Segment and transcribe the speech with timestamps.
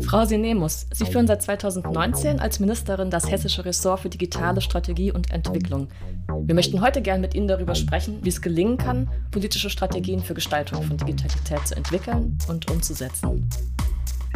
[0.00, 5.30] Frau Sinemus, Sie führen seit 2019 als Ministerin das hessische Ressort für digitale Strategie und
[5.30, 5.88] Entwicklung.
[6.42, 10.34] Wir möchten heute gern mit Ihnen darüber sprechen, wie es gelingen kann, politische Strategien für
[10.34, 13.48] Gestaltung von Digitalität zu entwickeln und umzusetzen.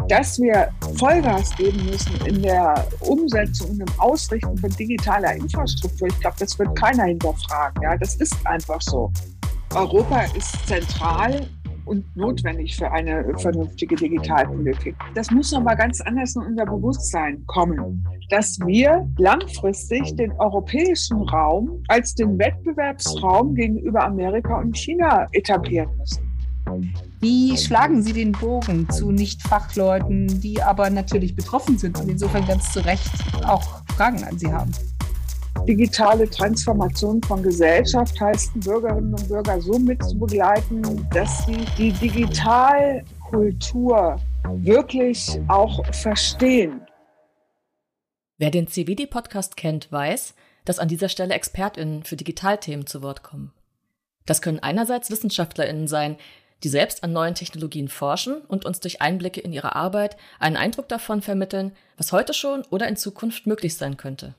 [0.09, 6.21] Dass wir Vollgas geben müssen in der Umsetzung und im Ausrichten von digitaler Infrastruktur, ich
[6.21, 7.83] glaube, das wird keiner hinterfragen.
[7.83, 9.13] Ja, das ist einfach so.
[9.75, 11.47] Europa ist zentral
[11.91, 14.95] und notwendig für eine vernünftige Digitalpolitik.
[15.15, 21.83] Das muss aber ganz anders in unser Bewusstsein kommen, dass wir langfristig den europäischen Raum
[21.89, 26.31] als den Wettbewerbsraum gegenüber Amerika und China etablieren müssen.
[27.21, 32.73] Wie schlagen Sie den Bogen zu Nicht-Fachleuten, die aber natürlich betroffen sind und insofern ganz
[32.73, 33.11] zu Recht
[33.45, 34.71] auch Fragen an Sie haben?
[35.67, 44.17] Digitale Transformation von Gesellschaft heißt, Bürgerinnen und Bürger so mitzubegleiten, dass sie die Digitalkultur
[44.49, 46.81] wirklich auch verstehen.
[48.39, 53.53] Wer den CVD-Podcast kennt, weiß, dass an dieser Stelle ExpertInnen für Digitalthemen zu Wort kommen.
[54.27, 56.17] Das können einerseits WissenschaftlerInnen sein,
[56.63, 60.89] die selbst an neuen Technologien forschen und uns durch Einblicke in ihre Arbeit einen Eindruck
[60.89, 64.35] davon vermitteln, was heute schon oder in Zukunft möglich sein könnte.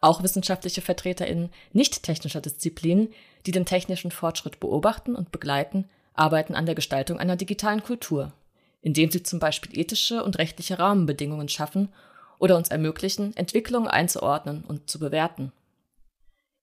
[0.00, 3.12] Auch wissenschaftliche VertreterInnen nicht technischer Disziplinen,
[3.46, 8.32] die den technischen Fortschritt beobachten und begleiten, arbeiten an der Gestaltung einer digitalen Kultur,
[8.80, 11.90] indem sie zum Beispiel ethische und rechtliche Rahmenbedingungen schaffen
[12.38, 15.52] oder uns ermöglichen, Entwicklungen einzuordnen und zu bewerten.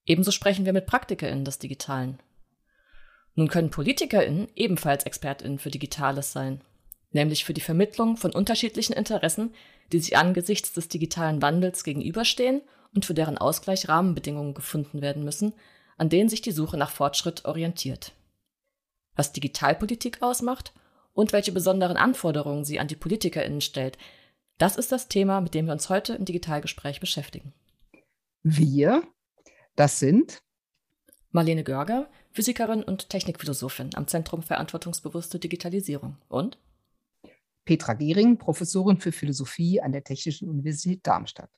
[0.06, 2.20] Ebenso sprechen wir mit PraktikerInnen des Digitalen.
[3.36, 6.62] Nun können PolitikerInnen ebenfalls ExpertInnen für Digitales sein,
[7.12, 9.54] nämlich für die Vermittlung von unterschiedlichen Interessen,
[9.92, 12.62] die sich angesichts des digitalen Wandels gegenüberstehen
[12.94, 15.54] und für deren Ausgleich Rahmenbedingungen gefunden werden müssen,
[15.98, 18.14] an denen sich die Suche nach Fortschritt orientiert.
[19.16, 20.74] Was Digitalpolitik ausmacht
[21.14, 23.98] und welche besonderen Anforderungen sie an die PolitikerInnen stellt,
[24.58, 27.54] das ist das Thema, mit dem wir uns heute im Digitalgespräch beschäftigen.
[28.44, 29.04] Wir,
[29.76, 30.42] das sind
[31.32, 36.58] Marlene Görger, Physikerin und Technikphilosophin am Zentrum Verantwortungsbewusste Digitalisierung und
[37.66, 41.52] Petra Gehring, Professorin für Philosophie an der Technischen Universität Darmstadt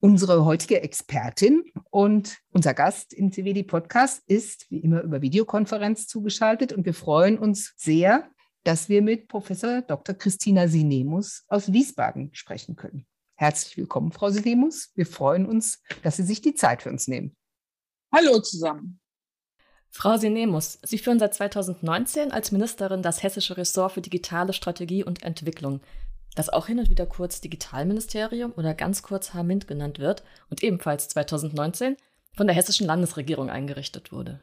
[0.00, 6.72] unsere heutige Expertin und unser Gast im CWD Podcast ist wie immer über Videokonferenz zugeschaltet
[6.72, 8.30] und wir freuen uns sehr,
[8.64, 10.14] dass wir mit Professor Dr.
[10.14, 13.06] Christina Sinemus aus Wiesbaden sprechen können.
[13.34, 14.90] Herzlich willkommen, Frau Sinemus.
[14.94, 17.36] Wir freuen uns, dass Sie sich die Zeit für uns nehmen.
[18.12, 19.00] Hallo zusammen.
[19.90, 25.22] Frau Sinemus, Sie führen seit 2019 als Ministerin das hessische Ressort für digitale Strategie und
[25.22, 25.80] Entwicklung
[26.38, 31.08] das auch hin und wieder kurz Digitalministerium oder ganz kurz HMINT genannt wird und ebenfalls
[31.08, 31.96] 2019
[32.32, 34.40] von der hessischen Landesregierung eingerichtet wurde.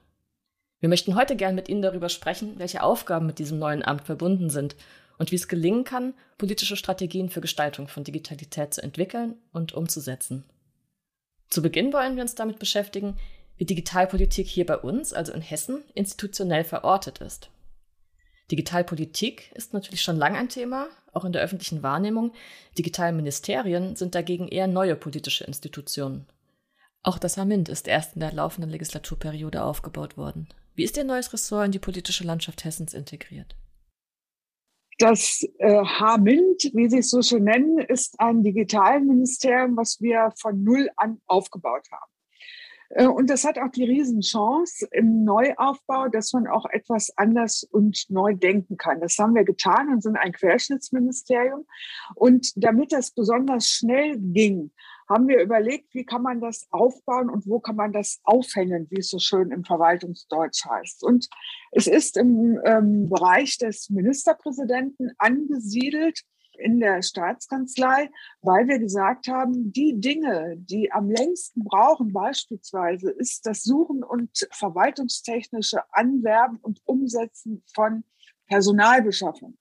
[0.82, 4.50] Wir möchten heute gern mit Ihnen darüber sprechen, welche Aufgaben mit diesem neuen Amt verbunden
[4.50, 4.76] sind
[5.18, 10.44] und wie es gelingen kann, politische Strategien für Gestaltung von Digitalität zu entwickeln und umzusetzen.
[11.50, 13.16] Zu Beginn wollen wir uns damit beschäftigen,
[13.56, 17.50] wie Digitalpolitik hier bei uns, also in Hessen, institutionell verortet ist.
[18.52, 22.32] Digitalpolitik ist natürlich schon lange ein Thema, auch in der öffentlichen Wahrnehmung.
[22.78, 26.26] Digitalministerien sind dagegen eher neue politische Institutionen.
[27.04, 30.48] Auch das HAMINT ist erst in der laufenden Legislaturperiode aufgebaut worden.
[30.76, 33.56] Wie ist Ihr neues Ressort in die politische Landschaft Hessens integriert?
[34.98, 40.64] Das äh, HMINT, wie Sie es so schön nennen, ist ein Digitalministerium, was wir von
[40.64, 42.12] Null an aufgebaut haben.
[42.96, 48.06] Äh, und das hat auch die Riesenchance im Neuaufbau, dass man auch etwas anders und
[48.10, 49.02] neu denken kann.
[49.02, 51.66] Das haben wir getan und sind ein Querschnittsministerium.
[52.16, 54.72] Und damit das besonders schnell ging,
[55.08, 59.00] haben wir überlegt, wie kann man das aufbauen und wo kann man das aufhängen, wie
[59.00, 61.04] es so schön im Verwaltungsdeutsch heißt.
[61.04, 61.28] Und
[61.72, 66.22] es ist im ähm, Bereich des Ministerpräsidenten angesiedelt
[66.58, 68.10] in der Staatskanzlei,
[68.42, 74.48] weil wir gesagt haben, die Dinge, die am längsten brauchen, beispielsweise, ist das Suchen und
[74.52, 78.04] verwaltungstechnische Anwerben und Umsetzen von
[78.48, 79.58] Personalbeschaffung.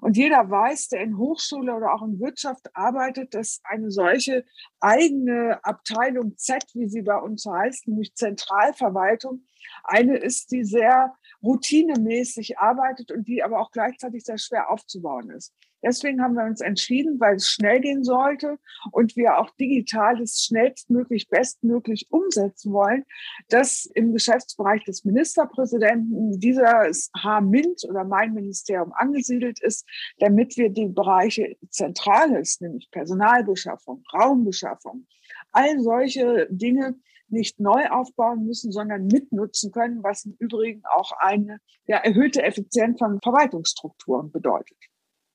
[0.00, 4.44] Und jeder weiß, der in Hochschule oder auch in Wirtschaft arbeitet, dass eine solche
[4.80, 9.44] eigene Abteilung Z, wie sie bei uns heißt, nämlich Zentralverwaltung,
[9.82, 15.54] eine ist, die sehr routinemäßig arbeitet und die aber auch gleichzeitig sehr schwer aufzubauen ist.
[15.84, 18.58] Deswegen haben wir uns entschieden, weil es schnell gehen sollte
[18.90, 23.04] und wir auch digitales schnellstmöglich, bestmöglich umsetzen wollen,
[23.48, 29.86] dass im Geschäftsbereich des Ministerpräsidenten dieses H-MINT oder mein Ministerium angesiedelt ist,
[30.18, 35.06] damit wir die Bereiche Zentrales, nämlich Personalbeschaffung, Raumbeschaffung,
[35.52, 36.94] all solche Dinge
[37.28, 42.98] nicht neu aufbauen müssen, sondern mitnutzen können, was im Übrigen auch eine ja, erhöhte Effizienz
[42.98, 44.78] von Verwaltungsstrukturen bedeutet.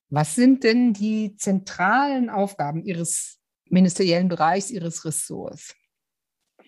[0.09, 5.75] Was sind denn die zentralen Aufgaben Ihres ministeriellen Bereichs, Ihres Ressorts?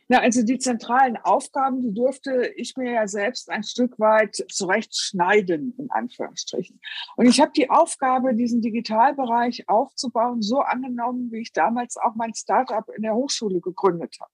[0.07, 5.73] Na, also die zentralen Aufgaben, die durfte ich mir ja selbst ein Stück weit zurechtschneiden,
[5.77, 6.81] in Anführungsstrichen.
[7.15, 12.33] Und ich habe die Aufgabe, diesen Digitalbereich aufzubauen, so angenommen, wie ich damals auch mein
[12.33, 14.31] Startup in der Hochschule gegründet habe.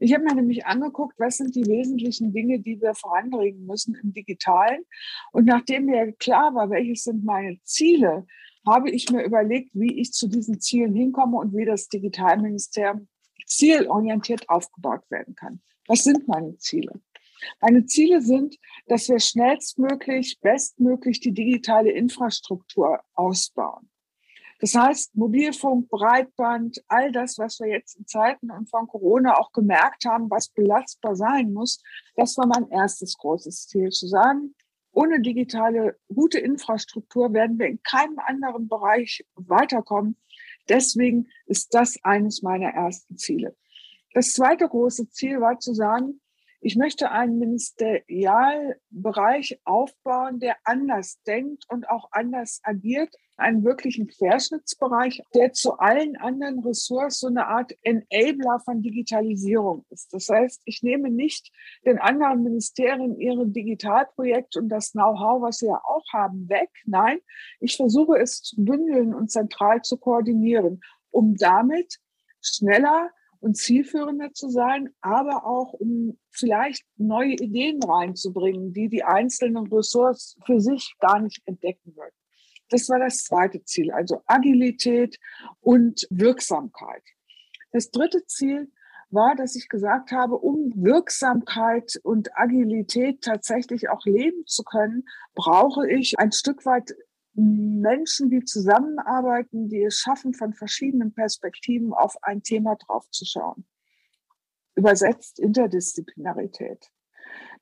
[0.00, 4.12] Ich habe mir nämlich angeguckt, was sind die wesentlichen Dinge, die wir voranbringen müssen im
[4.12, 4.84] Digitalen.
[5.30, 8.26] Und nachdem mir klar war, welches sind meine Ziele,
[8.66, 13.08] habe ich mir überlegt, wie ich zu diesen Zielen hinkomme und wie das Digitalministerium
[13.46, 15.60] zielorientiert aufgebaut werden kann.
[15.86, 17.00] Was sind meine Ziele?
[17.60, 23.90] Meine Ziele sind, dass wir schnellstmöglich, bestmöglich die digitale Infrastruktur ausbauen.
[24.60, 29.52] Das heißt, Mobilfunk, Breitband, all das, was wir jetzt in Zeiten und von Corona auch
[29.52, 31.82] gemerkt haben, was belastbar sein muss,
[32.14, 34.54] das war mein erstes großes Ziel, zu sagen,
[35.00, 40.16] ohne digitale gute Infrastruktur werden wir in keinem anderen Bereich weiterkommen.
[40.68, 43.56] Deswegen ist das eines meiner ersten Ziele.
[44.12, 46.20] Das zweite große Ziel war zu sagen,
[46.62, 53.16] ich möchte einen Ministerialbereich aufbauen, der anders denkt und auch anders agiert.
[53.38, 60.12] Einen wirklichen Querschnittsbereich, der zu allen anderen Ressorts so eine Art Enabler von Digitalisierung ist.
[60.12, 61.50] Das heißt, ich nehme nicht
[61.86, 66.68] den anderen Ministerien ihre Digitalprojekte und das Know-how, was sie ja auch haben, weg.
[66.84, 67.20] Nein,
[67.60, 71.98] ich versuche es zu bündeln und zentral zu koordinieren, um damit
[72.42, 73.10] schneller
[73.40, 80.36] und zielführender zu sein, aber auch um vielleicht neue Ideen reinzubringen, die die einzelnen Ressorts
[80.44, 82.14] für sich gar nicht entdecken würden.
[82.68, 85.18] Das war das zweite Ziel, also Agilität
[85.60, 87.02] und Wirksamkeit.
[87.72, 88.70] Das dritte Ziel
[89.10, 95.04] war, dass ich gesagt habe, um Wirksamkeit und Agilität tatsächlich auch leben zu können,
[95.34, 96.94] brauche ich ein Stück weit
[97.40, 103.66] Menschen, die zusammenarbeiten, die es schaffen, von verschiedenen Perspektiven auf ein Thema draufzuschauen.
[104.74, 106.90] Übersetzt Interdisziplinarität.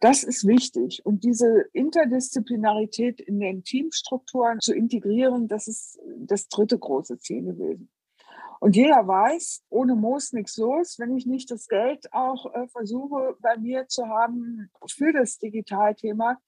[0.00, 1.04] Das ist wichtig.
[1.04, 7.90] Und diese Interdisziplinarität in den Teamstrukturen zu integrieren, das ist das dritte große Ziel gewesen.
[8.60, 10.98] Und jeder weiß, ohne Moos nichts los.
[10.98, 16.38] Wenn ich nicht das Geld auch äh, versuche bei mir zu haben für das Digitalthema,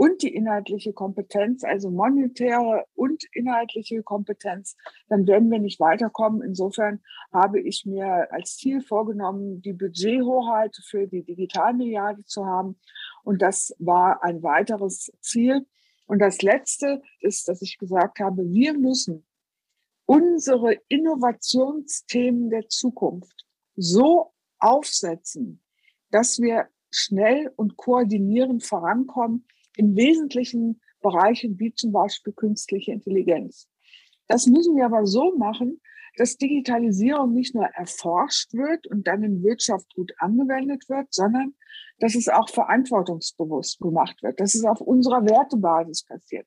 [0.00, 4.74] und die inhaltliche Kompetenz, also monetäre und inhaltliche Kompetenz,
[5.10, 6.40] dann werden wir nicht weiterkommen.
[6.40, 7.02] Insofern
[7.34, 12.80] habe ich mir als Ziel vorgenommen, die Budgethoheit für die Digitalmilliarde zu haben.
[13.24, 15.66] Und das war ein weiteres Ziel.
[16.06, 19.26] Und das Letzte ist, dass ich gesagt habe, wir müssen
[20.06, 25.62] unsere Innovationsthemen der Zukunft so aufsetzen,
[26.10, 29.44] dass wir schnell und koordinierend vorankommen,
[29.76, 33.68] in wesentlichen Bereichen wie zum Beispiel künstliche Intelligenz.
[34.28, 35.80] Das müssen wir aber so machen,
[36.16, 41.54] dass Digitalisierung nicht nur erforscht wird und dann in Wirtschaft gut angewendet wird, sondern
[41.98, 46.46] dass es auch verantwortungsbewusst gemacht wird, dass es auf unserer Wertebasis passiert,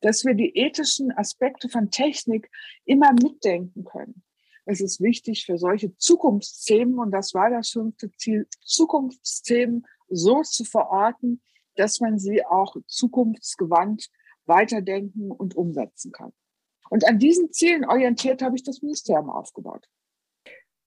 [0.00, 2.50] dass wir die ethischen Aspekte von Technik
[2.84, 4.22] immer mitdenken können.
[4.66, 10.64] Es ist wichtig für solche Zukunftsthemen, und das war das fünfte Ziel, Zukunftsthemen so zu
[10.64, 11.42] verorten,
[11.76, 14.08] dass man sie auch zukunftsgewandt
[14.46, 16.32] weiterdenken und umsetzen kann.
[16.90, 19.88] Und an diesen Zielen orientiert habe ich das Ministerium aufgebaut.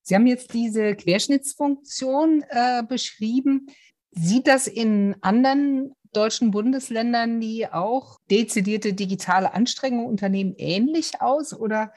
[0.02, 3.66] Sie haben jetzt diese Querschnittsfunktion äh, beschrieben.
[4.12, 11.52] Sieht das in anderen deutschen Bundesländern, die auch dezidierte digitale Anstrengungen unternehmen, ähnlich aus?
[11.52, 11.92] Oder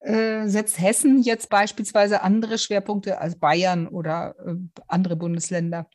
[0.00, 4.54] äh, setzt Hessen jetzt beispielsweise andere Schwerpunkte als Bayern oder äh,
[4.88, 5.88] andere Bundesländer?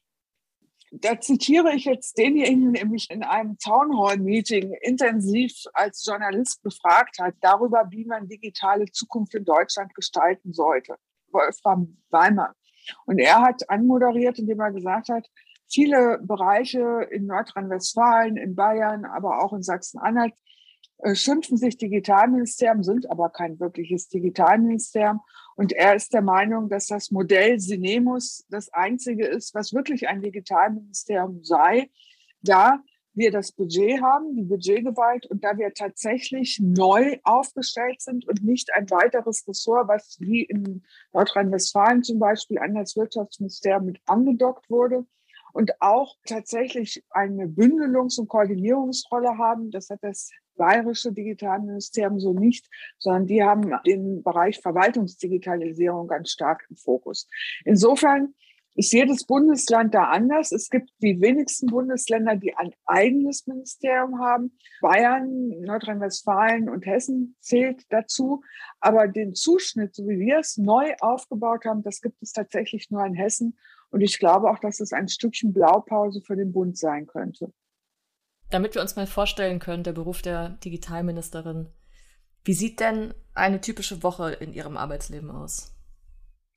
[0.91, 7.35] Da zitiere ich jetzt denjenigen, der mich in einem Townhall-Meeting intensiv als Journalist befragt hat,
[7.39, 10.95] darüber, wie man digitale Zukunft in Deutschland gestalten sollte.
[11.31, 12.53] Wolfram Weimer.
[13.05, 15.27] Und er hat anmoderiert, indem er gesagt hat,
[15.69, 20.33] viele Bereiche in Nordrhein-Westfalen, in Bayern, aber auch in Sachsen-Anhalt
[20.99, 25.21] äh, schimpfen sich Digitalministerium, sind aber kein wirkliches Digitalministerium.
[25.61, 30.19] Und er ist der Meinung, dass das Modell Sinemus das einzige ist, was wirklich ein
[30.19, 31.91] Digitalministerium sei,
[32.41, 32.81] da
[33.13, 38.73] wir das Budget haben, die Budgetgewalt und da wir tatsächlich neu aufgestellt sind und nicht
[38.73, 40.81] ein weiteres Ressort, was wie in
[41.13, 45.05] Nordrhein-Westfalen zum Beispiel an das Wirtschaftsministerium mit angedockt wurde
[45.53, 49.69] und auch tatsächlich eine Bündelungs- und Koordinierungsrolle haben.
[49.69, 52.67] Das hat das bayerische Digitalministerium so nicht,
[52.97, 57.27] sondern die haben den Bereich Verwaltungsdigitalisierung ganz stark im Fokus.
[57.65, 58.33] Insofern
[58.75, 60.51] ist jedes Bundesland da anders.
[60.51, 64.57] Es gibt die wenigsten Bundesländer, die ein eigenes Ministerium haben.
[64.81, 68.43] Bayern, Nordrhein-Westfalen und Hessen zählt dazu.
[68.79, 73.05] Aber den Zuschnitt, so wie wir es neu aufgebaut haben, das gibt es tatsächlich nur
[73.05, 73.57] in Hessen.
[73.89, 77.51] Und ich glaube auch, dass es ein Stückchen Blaupause für den Bund sein könnte.
[78.51, 81.69] Damit wir uns mal vorstellen können, der Beruf der Digitalministerin,
[82.43, 85.73] wie sieht denn eine typische Woche in Ihrem Arbeitsleben aus?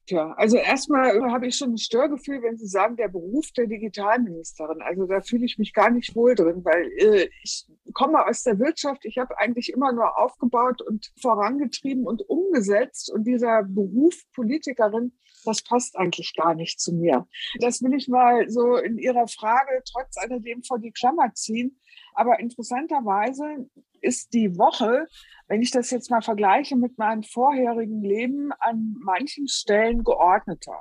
[0.06, 4.82] Tja, also erstmal habe ich schon ein Störgefühl, wenn Sie sagen, der Beruf der Digitalministerin.
[4.82, 8.58] Also da fühle ich mich gar nicht wohl drin, weil äh, ich komme aus der
[8.58, 9.06] Wirtschaft.
[9.06, 13.10] Ich habe eigentlich immer nur aufgebaut und vorangetrieben und umgesetzt.
[13.10, 15.12] Und dieser Beruf Politikerin,
[15.44, 17.26] das passt eigentlich gar nicht zu mir.
[17.60, 21.78] Das will ich mal so in Ihrer Frage trotz alledem vor die Klammer ziehen.
[22.14, 23.68] Aber interessanterweise
[24.00, 25.06] ist die Woche,
[25.48, 30.80] wenn ich das jetzt mal vergleiche mit meinem vorherigen Leben, an manchen Stellen geordneter.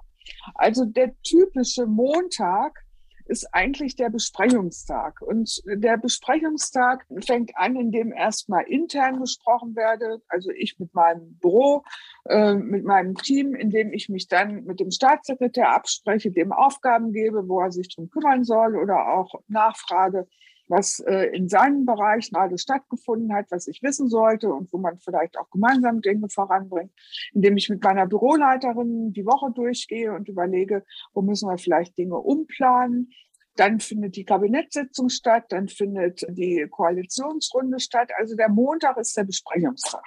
[0.56, 2.80] Also der typische Montag
[3.26, 5.22] ist eigentlich der Besprechungstag.
[5.22, 11.84] Und der Besprechungstag fängt an, indem erstmal intern gesprochen werde, also ich mit meinem Büro,
[12.26, 17.48] äh, mit meinem Team, indem ich mich dann mit dem Staatssekretär abspreche, dem Aufgaben gebe,
[17.48, 20.28] wo er sich drum kümmern soll oder auch nachfrage,
[20.68, 24.98] was äh, in seinem Bereich gerade stattgefunden hat, was ich wissen sollte und wo man
[25.00, 26.92] vielleicht auch gemeinsam Dinge voranbringt,
[27.34, 32.18] indem ich mit meiner Büroleiterin die Woche durchgehe und überlege, wo müssen wir vielleicht Dinge
[32.18, 33.12] umplanen.
[33.56, 38.10] Dann findet die Kabinettssitzung statt, dann findet die Koalitionsrunde statt.
[38.18, 40.04] Also der Montag ist der Besprechungstag.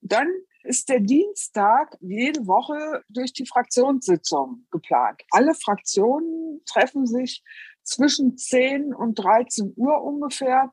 [0.00, 0.28] Dann
[0.62, 5.22] ist der Dienstag jede Woche durch die Fraktionssitzung geplant.
[5.30, 7.42] Alle Fraktionen treffen sich
[7.82, 10.72] zwischen 10 und 13 Uhr ungefähr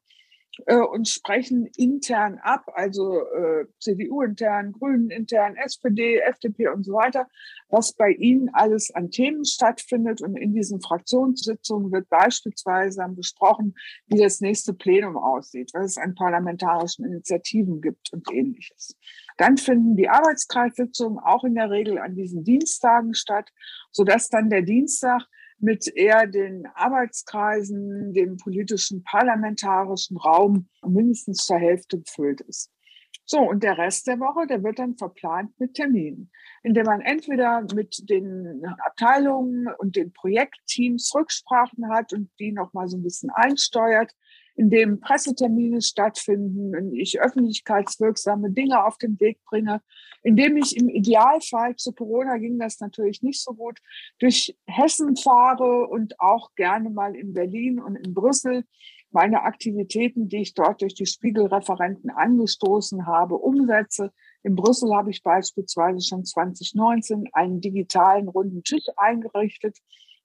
[0.65, 6.93] äh, und sprechen intern ab, also äh, CDU intern, Grünen intern, SPD, FDP und so
[6.93, 7.27] weiter,
[7.69, 10.21] was bei ihnen alles an Themen stattfindet.
[10.21, 13.75] Und in diesen Fraktionssitzungen wird beispielsweise besprochen,
[14.07, 18.95] wie das nächste Plenum aussieht, was es an parlamentarischen Initiativen gibt und ähnliches.
[19.37, 23.49] Dann finden die Arbeitskreissitzungen auch in der Regel an diesen Dienstagen statt,
[23.91, 25.27] sodass dann der Dienstag
[25.59, 32.71] mit eher den Arbeitskreisen, dem politischen, parlamentarischen Raum mindestens zur Hälfte gefüllt ist.
[33.29, 36.31] So, und der Rest der Woche, der wird dann verplant mit Terminen,
[36.63, 42.95] indem man entweder mit den Abteilungen und den Projektteams Rücksprachen hat und die nochmal so
[42.95, 44.13] ein bisschen einsteuert,
[44.57, 49.81] in dem Pressetermine stattfinden und ich öffentlichkeitswirksame Dinge auf den Weg bringe,
[50.23, 53.79] indem ich im Idealfall zu Corona ging das natürlich nicht so gut,
[54.19, 58.63] durch Hessen fahre und auch gerne mal in Berlin und in Brüssel
[59.11, 64.11] meine Aktivitäten, die ich dort durch die Spiegelreferenten angestoßen habe, umsetze.
[64.41, 69.77] In Brüssel habe ich beispielsweise schon 2019 einen digitalen runden Tisch eingerichtet,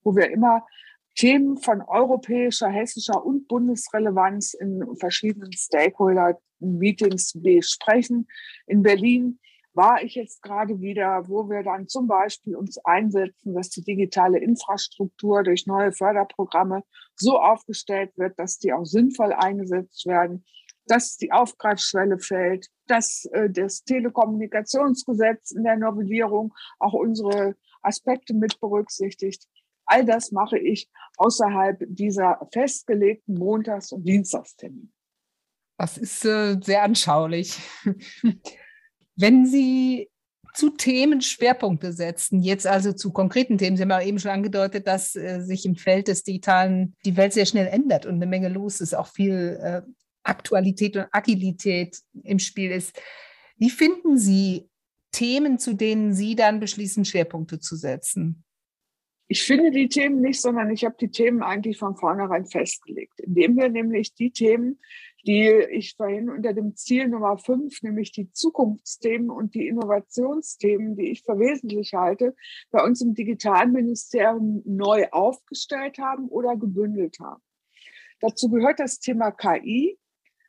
[0.02, 0.64] wo wir immer
[1.14, 8.28] Themen von europäischer, hessischer und Bundesrelevanz in verschiedenen Stakeholder-Meetings besprechen.
[8.66, 9.38] In Berlin
[9.74, 14.38] war ich jetzt gerade wieder, wo wir dann zum Beispiel uns einsetzen, dass die digitale
[14.38, 16.82] Infrastruktur durch neue Förderprogramme
[17.16, 20.44] so aufgestellt wird, dass die auch sinnvoll eingesetzt werden,
[20.86, 28.60] dass die Aufgreifschwelle fällt, dass äh, das Telekommunikationsgesetz in der Novellierung auch unsere Aspekte mit
[28.60, 29.46] berücksichtigt.
[29.84, 34.88] All das mache ich außerhalb dieser festgelegten Montags- und Dienstagstermine.
[35.78, 37.58] Das ist äh, sehr anschaulich.
[39.16, 40.08] Wenn Sie
[40.54, 43.76] zu Themen Schwerpunkte setzen, jetzt also zu konkreten Themen.
[43.76, 47.32] Sie haben ja eben schon angedeutet, dass äh, sich im Feld des Digitalen die Welt
[47.32, 49.82] sehr schnell ändert und eine Menge los ist, auch viel äh,
[50.22, 53.00] Aktualität und Agilität im Spiel ist.
[53.56, 54.68] Wie finden Sie
[55.10, 58.44] Themen, zu denen Sie dann beschließen, Schwerpunkte zu setzen?
[59.32, 63.56] Ich finde die Themen nicht, sondern ich habe die Themen eigentlich von vornherein festgelegt, indem
[63.56, 64.78] wir nämlich die Themen,
[65.26, 71.12] die ich vorhin unter dem Ziel Nummer fünf, nämlich die Zukunftsthemen und die Innovationsthemen, die
[71.12, 72.34] ich für wesentlich halte,
[72.70, 77.42] bei uns im Digitalministerium neu aufgestellt haben oder gebündelt haben.
[78.20, 79.98] Dazu gehört das Thema KI,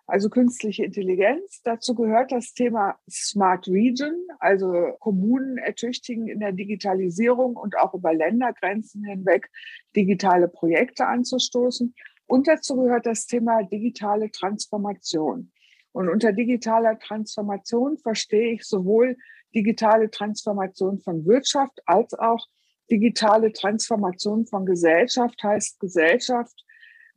[0.06, 1.62] also künstliche Intelligenz.
[1.64, 8.14] Dazu gehört das Thema Smart Region, also Kommunen ertüchtigen in der Digitalisierung und auch über
[8.14, 9.50] Ländergrenzen hinweg
[9.96, 11.96] digitale Projekte anzustoßen.
[12.26, 15.52] Und dazu gehört das Thema digitale Transformation.
[15.92, 19.16] Und unter digitaler Transformation verstehe ich sowohl
[19.54, 22.48] digitale Transformation von Wirtschaft als auch
[22.90, 26.64] digitale Transformation von Gesellschaft, heißt Gesellschaft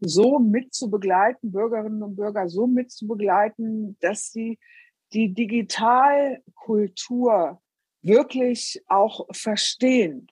[0.00, 4.58] so mitzubegleiten, Bürgerinnen und Bürger so mitzubegleiten, dass sie
[5.12, 7.60] die Digitalkultur
[8.02, 10.28] wirklich auch verstehen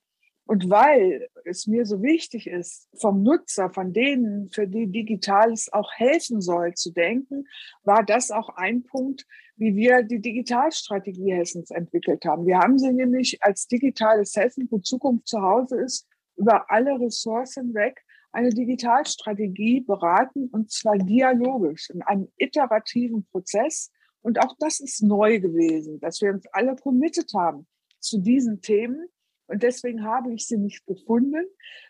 [0.47, 5.91] Und weil es mir so wichtig ist, vom Nutzer, von denen, für die Digitales auch
[5.93, 7.47] helfen soll, zu denken,
[7.83, 12.45] war das auch ein Punkt, wie wir die Digitalstrategie Hessens entwickelt haben.
[12.45, 17.73] Wir haben sie nämlich als digitales Hessen, wo Zukunft zu Hause ist, über alle Ressourcen
[17.73, 18.03] weg
[18.35, 23.91] eine Digitalstrategie beraten und zwar dialogisch in einem iterativen Prozess.
[24.21, 27.67] Und auch das ist neu gewesen, dass wir uns alle committed haben
[27.99, 29.07] zu diesen Themen
[29.47, 31.45] und deswegen habe ich sie nicht gefunden,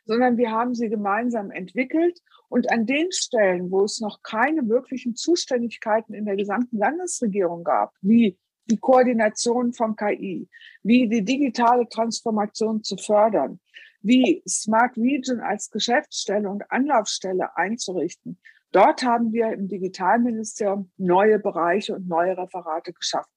[0.06, 2.22] sondern wir haben sie gemeinsam entwickelt.
[2.50, 7.94] Und an den Stellen, wo es noch keine wirklichen Zuständigkeiten in der gesamten Landesregierung gab,
[8.02, 10.50] wie die Koordination von KI,
[10.84, 13.60] wie die digitale Transformation zu fördern,
[14.06, 18.38] wie Smart Region als Geschäftsstelle und Anlaufstelle einzurichten.
[18.72, 23.32] Dort haben wir im Digitalministerium neue Bereiche und neue Referate geschaffen.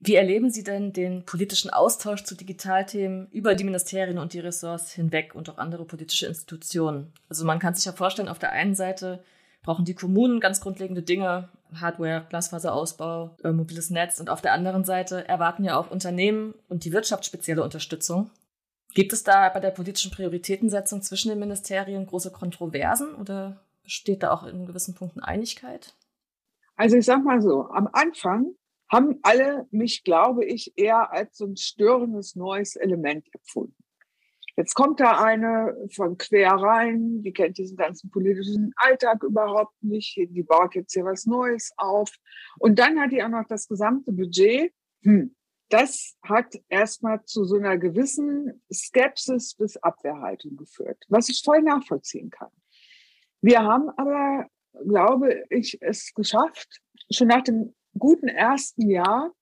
[0.00, 4.92] Wie erleben Sie denn den politischen Austausch zu Digitalthemen über die Ministerien und die Ressorts
[4.92, 7.12] hinweg und auch andere politische Institutionen?
[7.28, 9.22] Also man kann sich ja vorstellen, auf der einen Seite
[9.62, 14.84] brauchen die Kommunen ganz grundlegende Dinge, Hardware, Glasfaserausbau, äh, mobiles Netz und auf der anderen
[14.84, 18.30] Seite erwarten ja auch Unternehmen und die Wirtschaft spezielle Unterstützung.
[18.94, 24.32] Gibt es da bei der politischen Prioritätensetzung zwischen den Ministerien große Kontroversen oder besteht da
[24.32, 25.94] auch in gewissen Punkten Einigkeit?
[26.76, 28.54] Also ich sag mal so, am Anfang
[28.88, 33.74] haben alle mich, glaube ich, eher als so ein störendes neues Element empfunden.
[34.56, 40.16] Jetzt kommt da eine von quer rein, die kennt diesen ganzen politischen Alltag überhaupt nicht,
[40.16, 42.12] die baut jetzt hier was Neues auf.
[42.60, 44.72] Und dann hat die auch noch das gesamte Budget.
[45.02, 45.34] Hm,
[45.74, 52.30] das hat erstmal zu so einer gewissen Skepsis bis Abwehrhaltung geführt, was ich voll nachvollziehen
[52.30, 52.52] kann.
[53.40, 54.46] Wir haben aber,
[54.86, 59.32] glaube ich, es geschafft, schon nach dem guten ersten Jahr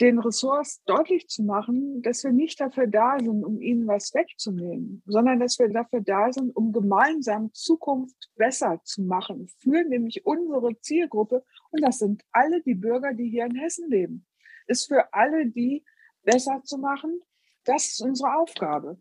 [0.00, 5.02] den Ressorts deutlich zu machen, dass wir nicht dafür da sind, um ihnen was wegzunehmen,
[5.04, 10.80] sondern dass wir dafür da sind, um gemeinsam Zukunft besser zu machen für nämlich unsere
[10.80, 11.44] Zielgruppe.
[11.70, 14.26] Und das sind alle die Bürger, die hier in Hessen leben.
[14.66, 15.84] Ist für alle die
[16.22, 17.20] besser zu machen.
[17.64, 18.98] Das ist unsere Aufgabe.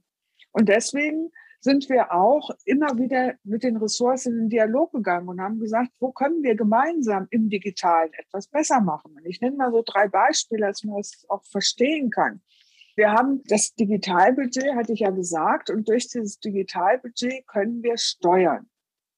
[0.51, 5.41] Und deswegen sind wir auch immer wieder mit den Ressourcen in den Dialog gegangen und
[5.41, 9.13] haben gesagt, wo können wir gemeinsam im Digitalen etwas besser machen?
[9.15, 12.41] Und ich nenne mal so drei Beispiele, dass man das auch verstehen kann.
[12.95, 18.69] Wir haben das Digitalbudget, hatte ich ja gesagt, und durch dieses Digitalbudget können wir steuern.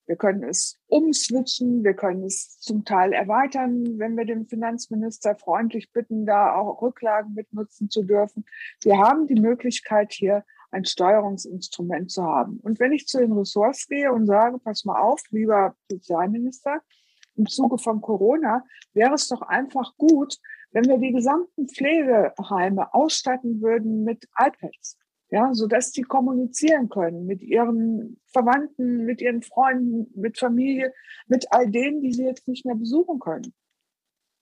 [0.08, 5.92] Wir können es umswitchen, wir können es zum Teil erweitern, wenn wir den Finanzminister freundlich
[5.92, 8.46] bitten, da auch Rücklagen mitnutzen zu dürfen.
[8.82, 12.60] Wir haben die Möglichkeit hier ein Steuerungsinstrument zu haben.
[12.62, 16.82] Und wenn ich zu den Ressorts gehe und sage, pass mal auf, lieber Sozialminister,
[17.36, 20.38] im Zuge von Corona wäre es doch einfach gut,
[20.72, 24.98] wenn wir die gesamten Pflegeheime ausstatten würden mit iPads.
[25.30, 30.94] Ja, so dass die kommunizieren können mit ihren Verwandten, mit ihren Freunden, mit Familie,
[31.28, 33.54] mit all denen, die sie jetzt nicht mehr besuchen können.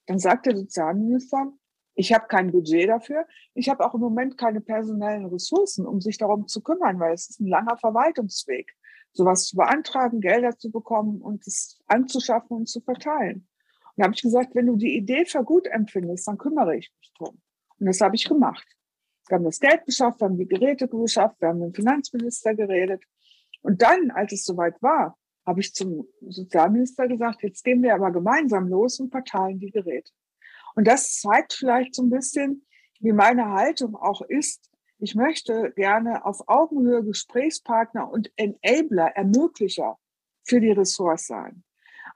[0.05, 1.51] Dann sagt der Sozialminister,
[1.95, 3.25] ich habe kein Budget dafür.
[3.53, 7.29] Ich habe auch im Moment keine personellen Ressourcen, um sich darum zu kümmern, weil es
[7.29, 8.75] ist ein langer Verwaltungsweg,
[9.13, 13.47] sowas zu beantragen, Gelder zu bekommen und es anzuschaffen und zu verteilen.
[13.95, 16.93] Und da habe ich gesagt, wenn du die Idee für gut empfindest, dann kümmere ich
[16.99, 17.41] mich drum.
[17.79, 18.67] Und das habe ich gemacht.
[19.27, 22.53] Wir haben das Geld beschafft, wir haben die Geräte beschafft, wir haben mit dem Finanzminister
[22.53, 23.03] geredet.
[23.61, 28.11] Und dann, als es soweit war, habe ich zum Sozialminister gesagt, jetzt gehen wir aber
[28.11, 30.11] gemeinsam los und verteilen die Geräte.
[30.75, 32.65] Und das zeigt vielleicht so ein bisschen,
[32.99, 34.69] wie meine Haltung auch ist.
[34.97, 39.97] Ich möchte gerne auf Augenhöhe Gesprächspartner und Enabler, Ermöglicher
[40.43, 41.64] für die Ressource sein.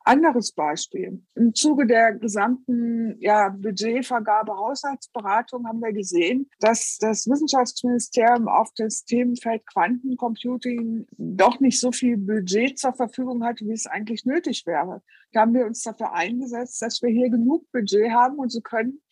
[0.09, 1.21] Anderes Beispiel.
[1.35, 9.05] Im Zuge der gesamten ja, Budgetvergabe, Haushaltsberatung haben wir gesehen, dass das Wissenschaftsministerium auf das
[9.05, 15.03] Themenfeld Quantencomputing doch nicht so viel Budget zur Verfügung hatte, wie es eigentlich nötig wäre.
[15.31, 19.03] Da haben wir uns dafür eingesetzt, dass wir hier genug Budget haben und so können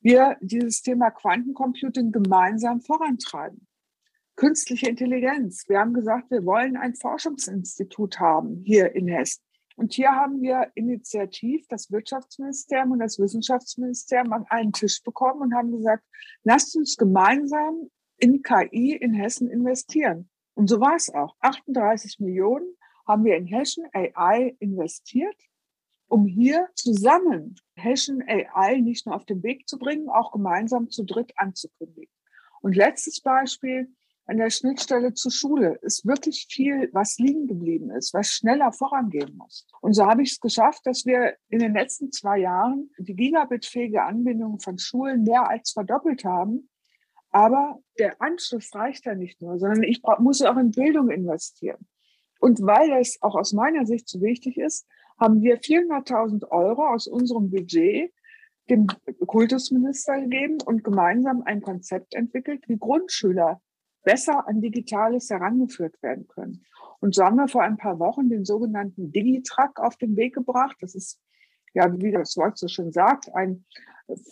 [0.00, 3.66] wir dieses Thema Quantencomputing gemeinsam vorantreiben.
[4.34, 5.64] Künstliche Intelligenz.
[5.68, 9.42] Wir haben gesagt, wir wollen ein Forschungsinstitut haben hier in Hessen.
[9.78, 15.54] Und hier haben wir initiativ das Wirtschaftsministerium und das Wissenschaftsministerium an einen Tisch bekommen und
[15.54, 16.04] haben gesagt,
[16.42, 20.28] lasst uns gemeinsam in KI in Hessen investieren.
[20.54, 21.36] Und so war es auch.
[21.42, 22.66] 38 Millionen
[23.06, 25.40] haben wir in Hessen AI investiert,
[26.08, 31.04] um hier zusammen Hessen AI nicht nur auf den Weg zu bringen, auch gemeinsam zu
[31.04, 32.12] dritt anzukündigen.
[32.62, 33.94] Und letztes Beispiel,
[34.28, 39.34] an der Schnittstelle zur Schule ist wirklich viel, was liegen geblieben ist, was schneller vorangehen
[39.34, 39.66] muss.
[39.80, 44.02] Und so habe ich es geschafft, dass wir in den letzten zwei Jahren die gigabitfähige
[44.02, 46.68] Anbindung von Schulen mehr als verdoppelt haben.
[47.30, 51.88] Aber der Anschluss reicht ja nicht nur, sondern ich muss auch in Bildung investieren.
[52.38, 54.86] Und weil das auch aus meiner Sicht so wichtig ist,
[55.18, 58.12] haben wir 400.000 Euro aus unserem Budget
[58.68, 58.88] dem
[59.26, 63.62] Kultusminister gegeben und gemeinsam ein Konzept entwickelt, wie Grundschüler
[64.02, 66.64] besser an Digitales herangeführt werden können.
[67.00, 70.76] Und so haben wir vor ein paar Wochen den sogenannten Digitrack auf den Weg gebracht.
[70.80, 71.20] Das ist,
[71.74, 73.64] ja, wie das Wort so schön sagt, ein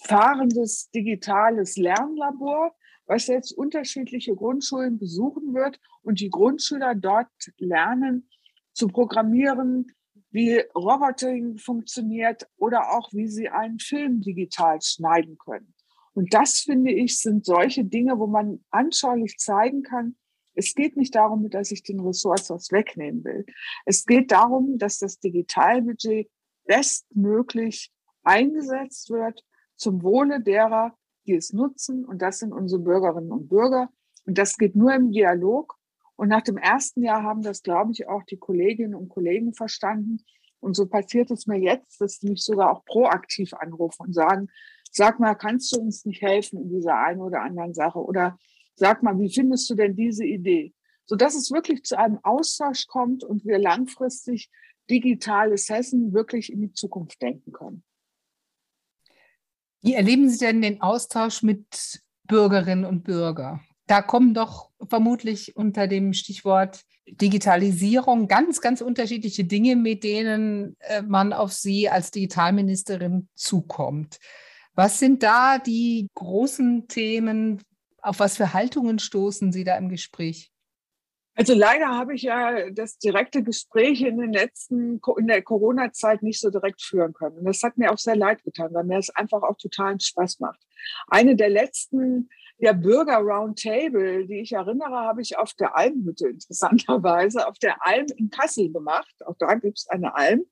[0.04, 2.74] fahrendes digitales Lernlabor,
[3.06, 8.28] was jetzt unterschiedliche Grundschulen besuchen wird und die Grundschüler dort lernen
[8.72, 9.86] zu programmieren,
[10.30, 15.72] wie Roboting funktioniert oder auch wie sie einen Film digital schneiden können.
[16.16, 20.16] Und das finde ich sind solche Dinge, wo man anschaulich zeigen kann,
[20.54, 23.44] es geht nicht darum, dass ich den Ressource was wegnehmen will.
[23.84, 26.30] Es geht darum, dass das Digitalbudget
[26.64, 29.44] bestmöglich eingesetzt wird
[29.76, 32.06] zum Wohle derer, die es nutzen.
[32.06, 33.90] Und das sind unsere Bürgerinnen und Bürger.
[34.24, 35.76] Und das geht nur im Dialog.
[36.16, 40.24] Und nach dem ersten Jahr haben das, glaube ich, auch die Kolleginnen und Kollegen verstanden.
[40.60, 44.48] Und so passiert es mir jetzt, dass sie mich sogar auch proaktiv anrufen und sagen,
[44.92, 47.98] sag mal, kannst du uns nicht helfen in dieser einen oder anderen Sache?
[47.98, 48.38] Oder
[48.74, 50.72] sag mal, wie findest du denn diese Idee?
[51.04, 54.50] So dass es wirklich zu einem Austausch kommt und wir langfristig
[54.90, 57.84] digitales Hessen wirklich in die Zukunft denken können.
[59.82, 63.60] Wie erleben Sie denn den Austausch mit Bürgerinnen und Bürgern?
[63.86, 71.02] Da kommen doch vermutlich unter dem Stichwort Digitalisierung ganz, ganz unterschiedliche Dinge, mit denen äh,
[71.02, 74.18] man auf Sie als Digitalministerin zukommt.
[74.76, 77.62] Was sind da die großen Themen?
[78.02, 80.52] Auf was für Haltungen stoßen Sie da im Gespräch?
[81.34, 86.40] Also leider habe ich ja das direkte Gespräch in den letzten, in der Corona-Zeit nicht
[86.40, 87.38] so direkt führen können.
[87.38, 90.40] Und das hat mir auch sehr leid getan, weil mir es einfach auch totalen Spaß
[90.40, 90.60] macht.
[91.08, 97.46] Eine der letzten ja, Bürger Roundtable, die ich erinnere, habe ich auf der Almhütte interessanterweise,
[97.46, 99.14] auf der Alm in Kassel gemacht.
[99.26, 100.44] Auch da gibt es eine Alm.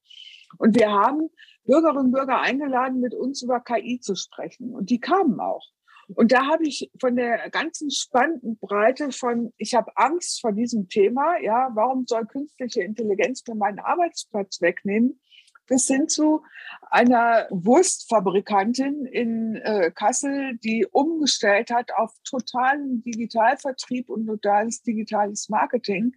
[0.59, 1.31] Und wir haben
[1.64, 4.75] Bürgerinnen und Bürger eingeladen, mit uns über KI zu sprechen.
[4.75, 5.64] Und die kamen auch.
[6.09, 10.88] Und da habe ich von der ganzen spannenden Breite von, ich habe Angst vor diesem
[10.88, 15.19] Thema, ja, warum soll künstliche Intelligenz mir meinen Arbeitsplatz wegnehmen,
[15.66, 16.42] bis hin zu
[16.90, 26.14] einer Wurstfabrikantin in äh, Kassel, die umgestellt hat auf totalen Digitalvertrieb und totales digitales Marketing,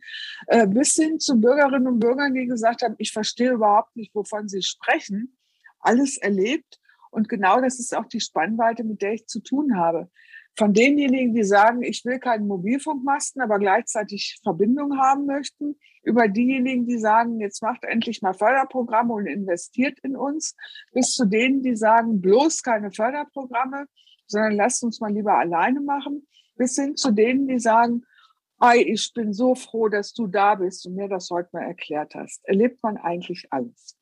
[0.47, 4.47] äh, bis hin zu Bürgerinnen und Bürgern, die gesagt haben, ich verstehe überhaupt nicht, wovon
[4.47, 5.37] sie sprechen,
[5.79, 6.79] alles erlebt.
[7.09, 10.11] Und genau das ist auch die Spannweite, mit der ich zu tun habe.
[10.57, 16.87] Von denjenigen, die sagen, ich will keinen Mobilfunkmasten, aber gleichzeitig Verbindung haben möchten, über diejenigen,
[16.87, 20.55] die sagen, jetzt macht endlich mal Förderprogramme und investiert in uns,
[20.93, 23.85] bis zu denen, die sagen, bloß keine Förderprogramme,
[24.25, 28.03] sondern lasst uns mal lieber alleine machen, bis hin zu denen, die sagen,
[28.59, 32.15] Ei, ich bin so froh, dass du da bist und mir das heute mal erklärt
[32.15, 32.43] hast.
[32.45, 33.96] Erlebt man eigentlich alles.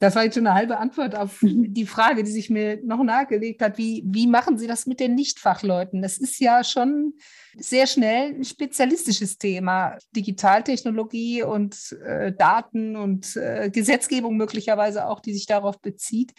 [0.00, 1.74] Das war jetzt schon eine halbe Antwort auf mhm.
[1.74, 3.76] die Frage, die sich mir noch nahegelegt hat.
[3.76, 6.00] Wie, wie machen Sie das mit den Nichtfachleuten?
[6.00, 7.12] Das ist ja schon
[7.54, 9.98] sehr schnell ein spezialistisches Thema.
[10.16, 16.32] Digitaltechnologie und äh, Daten und äh, Gesetzgebung möglicherweise auch, die sich darauf bezieht.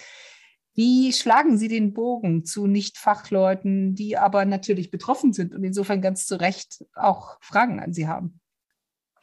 [0.73, 6.25] Wie schlagen Sie den Bogen zu Nichtfachleuten, die aber natürlich betroffen sind und insofern ganz
[6.25, 8.40] zu Recht auch Fragen an Sie haben?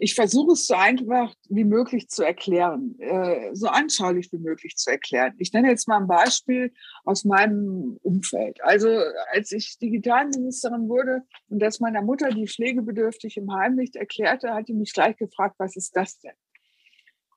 [0.01, 4.91] Ich versuche es so einfach wie möglich zu erklären, äh, so anschaulich wie möglich zu
[4.91, 5.35] erklären.
[5.39, 6.73] Ich nenne jetzt mal ein Beispiel
[7.05, 8.63] aus meinem Umfeld.
[8.63, 8.89] Also
[9.33, 14.69] als ich Digitalministerin wurde und das meiner Mutter, die pflegebedürftig im Heim nicht erklärte, hat
[14.69, 16.37] die mich gleich gefragt, was ist das denn?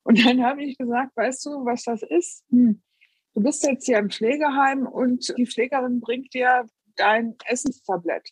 [0.03, 2.43] Und dann habe ich gesagt, weißt du, was das ist?
[2.51, 2.81] Hm.
[3.33, 8.29] Du bist jetzt hier im Pflegeheim und die Pflegerin bringt dir dein Essenstablett.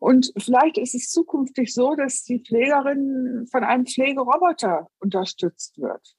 [0.00, 6.16] Und vielleicht ist es zukünftig so, dass die Pflegerin von einem Pflegeroboter unterstützt wird.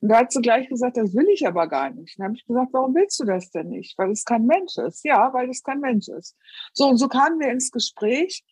[0.00, 2.18] Und da hat sie gleich gesagt, das will ich aber gar nicht.
[2.18, 3.96] dann habe ich gesagt, warum willst du das denn nicht?
[3.98, 5.04] Weil es kein Mensch ist.
[5.04, 6.36] Ja, weil es kein Mensch ist.
[6.72, 8.42] So, und so kamen wir ins Gespräch.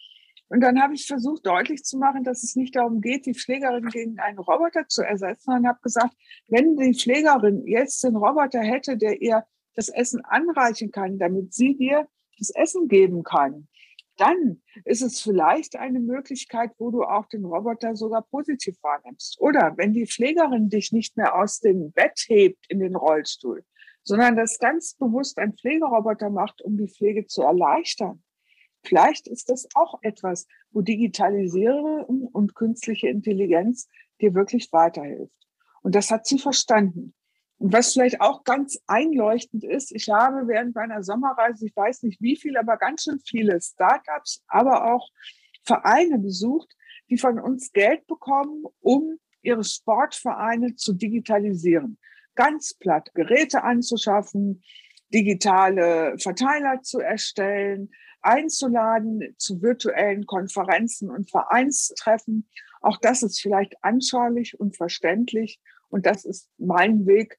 [0.49, 3.89] Und dann habe ich versucht, deutlich zu machen, dass es nicht darum geht, die Pflegerin
[3.89, 5.55] gegen einen Roboter zu ersetzen.
[5.55, 6.15] Und habe gesagt,
[6.49, 9.45] wenn die Pflegerin jetzt den Roboter hätte, der ihr
[9.75, 12.07] das Essen anreichen kann, damit sie dir
[12.39, 13.69] das Essen geben kann,
[14.21, 19.41] dann ist es vielleicht eine Möglichkeit, wo du auch den Roboter sogar positiv wahrnimmst.
[19.41, 23.65] Oder wenn die Pflegerin dich nicht mehr aus dem Bett hebt in den Rollstuhl,
[24.03, 28.23] sondern das ganz bewusst ein Pflegeroboter macht, um die Pflege zu erleichtern.
[28.83, 33.89] Vielleicht ist das auch etwas, wo Digitalisierung und künstliche Intelligenz
[34.21, 35.35] dir wirklich weiterhilft.
[35.83, 37.15] Und das hat sie verstanden.
[37.63, 42.37] Was vielleicht auch ganz einleuchtend ist, ich habe während meiner Sommerreise, ich weiß nicht wie
[42.37, 45.11] viel, aber ganz schön viele Startups, aber auch
[45.63, 46.75] Vereine besucht,
[47.11, 51.99] die von uns Geld bekommen, um ihre Sportvereine zu digitalisieren.
[52.35, 54.63] Ganz platt, Geräte anzuschaffen,
[55.13, 57.91] digitale Verteiler zu erstellen,
[58.23, 62.49] einzuladen zu virtuellen Konferenzen und Vereinstreffen.
[62.81, 65.61] Auch das ist vielleicht anschaulich und verständlich.
[65.91, 67.39] Und das ist mein Weg,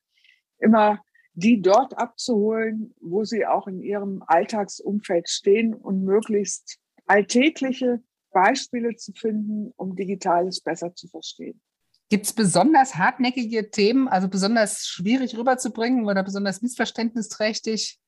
[0.61, 1.01] immer
[1.33, 9.13] die dort abzuholen, wo sie auch in ihrem Alltagsumfeld stehen und möglichst alltägliche Beispiele zu
[9.13, 11.61] finden, um Digitales besser zu verstehen.
[12.09, 17.99] Gibt es besonders hartnäckige Themen, also besonders schwierig rüberzubringen oder besonders missverständnisträchtig?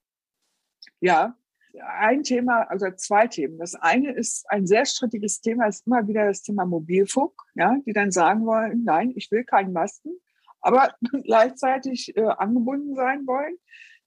[1.00, 1.38] Ja,
[1.82, 3.58] ein Thema, also zwei Themen.
[3.58, 7.94] Das eine ist ein sehr strittiges Thema, ist immer wieder das Thema Mobilfunk, ja, die
[7.94, 10.20] dann sagen wollen, nein, ich will keinen Masten,
[10.64, 13.58] aber gleichzeitig äh, angebunden sein wollen.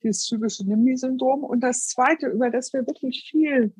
[0.02, 1.44] Dieses typische NIMBY-Syndrom.
[1.44, 3.72] Und das zweite, über das wir wirklich viel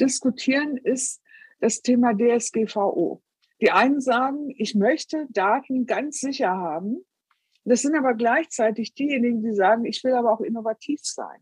[0.00, 1.20] diskutieren, ist
[1.60, 3.22] das Thema DSGVO.
[3.60, 7.04] Die einen sagen, ich möchte Daten ganz sicher haben.
[7.64, 11.40] Das sind aber gleichzeitig diejenigen, die sagen, ich will aber auch innovativ sein.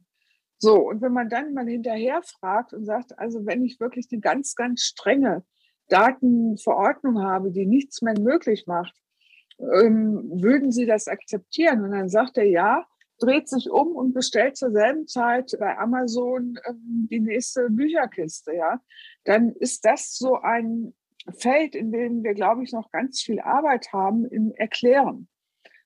[0.58, 4.20] So, und wenn man dann mal hinterher fragt und sagt, also wenn ich wirklich eine
[4.20, 5.44] ganz, ganz strenge
[5.88, 8.94] Datenverordnung habe, die nichts mehr möglich macht,
[9.58, 11.82] ähm, würden Sie das akzeptieren?
[11.82, 12.86] Und dann sagt er ja,
[13.18, 18.80] dreht sich um und bestellt zur selben Zeit bei Amazon ähm, die nächste Bücherkiste, ja.
[19.24, 20.94] Dann ist das so ein
[21.38, 25.28] Feld, in dem wir, glaube ich, noch ganz viel Arbeit haben im Erklären.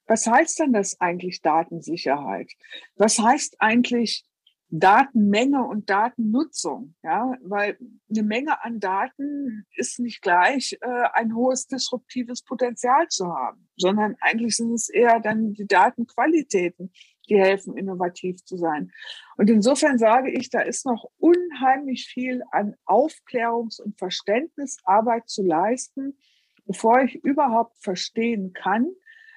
[0.06, 2.50] Was heißt denn das eigentlich Datensicherheit?
[2.96, 4.24] Was heißt eigentlich
[4.70, 7.76] Datenmenge und Datennutzung, ja, weil
[8.08, 14.16] eine Menge an Daten ist nicht gleich äh, ein hohes disruptives Potenzial zu haben, sondern
[14.20, 16.92] eigentlich sind es eher dann die Datenqualitäten,
[17.28, 18.92] die helfen, innovativ zu sein.
[19.36, 26.16] Und insofern sage ich, da ist noch unheimlich viel an Aufklärungs- und Verständnisarbeit zu leisten,
[26.64, 28.86] bevor ich überhaupt verstehen kann,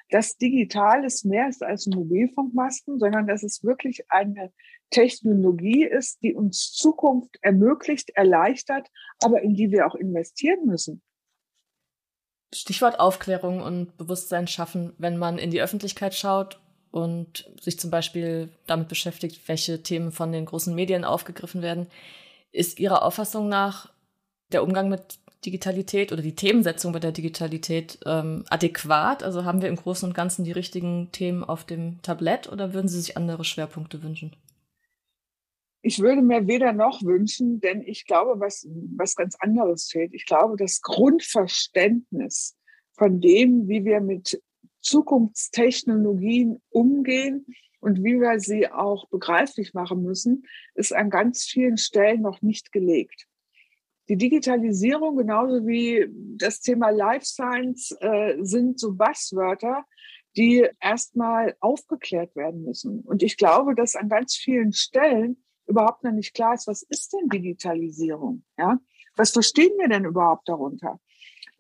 [0.10, 4.54] dass Digitales mehr ist als Mobilfunkmasten, sondern dass es wirklich eine
[4.94, 8.88] Technologie ist, die uns Zukunft ermöglicht, erleichtert,
[9.22, 11.02] aber in die wir auch investieren müssen.
[12.54, 16.60] Stichwort Aufklärung und Bewusstsein schaffen, wenn man in die Öffentlichkeit schaut
[16.92, 21.88] und sich zum Beispiel damit beschäftigt, welche Themen von den großen Medien aufgegriffen werden,
[22.52, 23.92] ist Ihrer Auffassung nach
[24.52, 29.24] der Umgang mit Digitalität oder die Themensetzung bei der Digitalität ähm, adäquat?
[29.24, 32.88] Also haben wir im Großen und Ganzen die richtigen Themen auf dem Tablett oder würden
[32.88, 34.36] Sie sich andere Schwerpunkte wünschen?
[35.86, 38.66] Ich würde mir weder noch wünschen, denn ich glaube, was,
[38.96, 40.14] was ganz anderes fehlt.
[40.14, 42.56] Ich glaube, das Grundverständnis
[42.94, 44.42] von dem, wie wir mit
[44.80, 47.46] Zukunftstechnologien umgehen
[47.82, 52.72] und wie wir sie auch begreiflich machen müssen, ist an ganz vielen Stellen noch nicht
[52.72, 53.28] gelegt.
[54.08, 59.84] Die Digitalisierung genauso wie das Thema Life Science äh, sind so Buzzwörter,
[60.38, 63.02] die erstmal aufgeklärt werden müssen.
[63.02, 67.14] Und ich glaube, dass an ganz vielen Stellen überhaupt noch nicht klar ist, was ist
[67.14, 68.44] denn Digitalisierung?
[68.58, 68.80] Ja?
[69.16, 71.00] Was verstehen wir denn überhaupt darunter?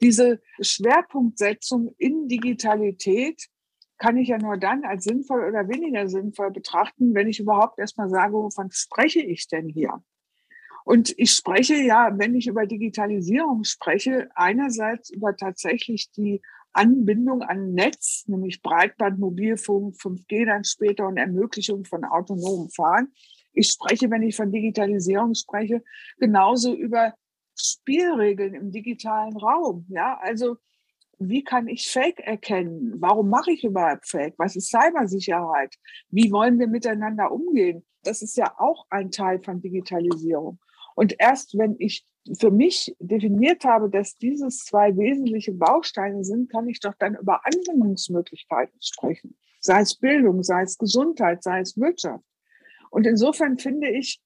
[0.02, 3.48] Diese Schwerpunktsetzung in Digitalität
[3.98, 8.10] kann ich ja nur dann als sinnvoll oder weniger sinnvoll betrachten, wenn ich überhaupt erstmal
[8.10, 10.04] sage, wovon spreche ich denn hier?
[10.84, 16.42] Und ich spreche ja, wenn ich über Digitalisierung spreche, einerseits über tatsächlich die
[16.74, 23.13] Anbindung an Netz, nämlich Breitband, Mobilfunk, 5G dann später und Ermöglichung von autonomem Fahren.
[23.54, 25.84] Ich spreche, wenn ich von Digitalisierung spreche,
[26.18, 27.13] genauso über
[27.56, 29.86] Spielregeln im digitalen Raum.
[29.89, 30.58] Ja, also
[31.20, 32.96] wie kann ich Fake erkennen?
[32.98, 34.34] Warum mache ich überhaupt Fake?
[34.38, 35.76] Was ist Cybersicherheit?
[36.10, 37.86] Wie wollen wir miteinander umgehen?
[38.04, 40.60] Das ist ja auch ein Teil von Digitalisierung.
[40.96, 42.06] Und erst wenn ich
[42.39, 47.46] für mich definiert habe, dass dieses zwei wesentliche Bausteine sind, kann ich doch dann über
[47.46, 49.38] Anwendungsmöglichkeiten sprechen.
[49.60, 52.24] Sei es Bildung, sei es Gesundheit, sei es Wirtschaft.
[52.94, 54.22] Und insofern finde ich,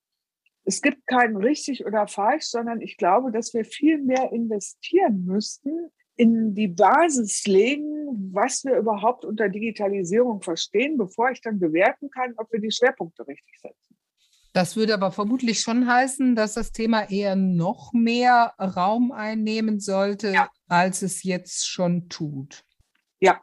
[0.65, 5.89] es gibt kein richtig oder falsch, sondern ich glaube, dass wir viel mehr investieren müssten,
[6.17, 12.33] in die Basis legen, was wir überhaupt unter Digitalisierung verstehen, bevor ich dann bewerten kann,
[12.35, 13.95] ob wir die Schwerpunkte richtig setzen.
[14.51, 20.33] Das würde aber vermutlich schon heißen, dass das Thema eher noch mehr Raum einnehmen sollte,
[20.33, 20.49] ja.
[20.67, 22.65] als es jetzt schon tut.
[23.21, 23.39] Ja,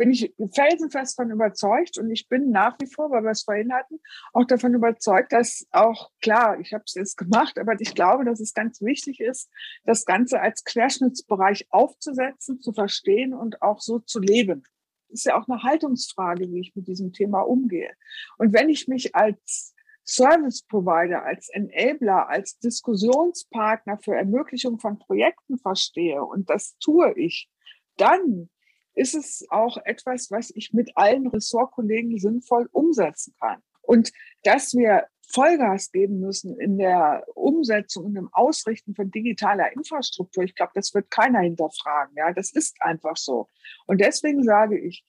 [0.00, 3.70] bin ich felsenfest davon überzeugt und ich bin nach wie vor, weil wir es vorhin
[3.70, 4.00] hatten,
[4.32, 8.40] auch davon überzeugt, dass auch, klar, ich habe es jetzt gemacht, aber ich glaube, dass
[8.40, 9.50] es ganz wichtig ist,
[9.84, 14.62] das Ganze als Querschnittsbereich aufzusetzen, zu verstehen und auch so zu leben.
[15.10, 17.92] ist ja auch eine Haltungsfrage, wie ich mit diesem Thema umgehe.
[18.38, 19.74] Und wenn ich mich als
[20.06, 27.50] Service Provider, als Enabler, als Diskussionspartner für Ermöglichung von Projekten verstehe und das tue ich,
[27.98, 28.48] dann
[28.94, 33.62] ist es auch etwas, was ich mit allen Ressortkollegen sinnvoll umsetzen kann.
[33.82, 34.12] Und
[34.44, 40.54] dass wir Vollgas geben müssen in der Umsetzung und im Ausrichten von digitaler Infrastruktur, ich
[40.54, 42.14] glaube, das wird keiner hinterfragen.
[42.16, 43.46] Ja, das ist einfach so.
[43.86, 45.04] Und deswegen sage ich,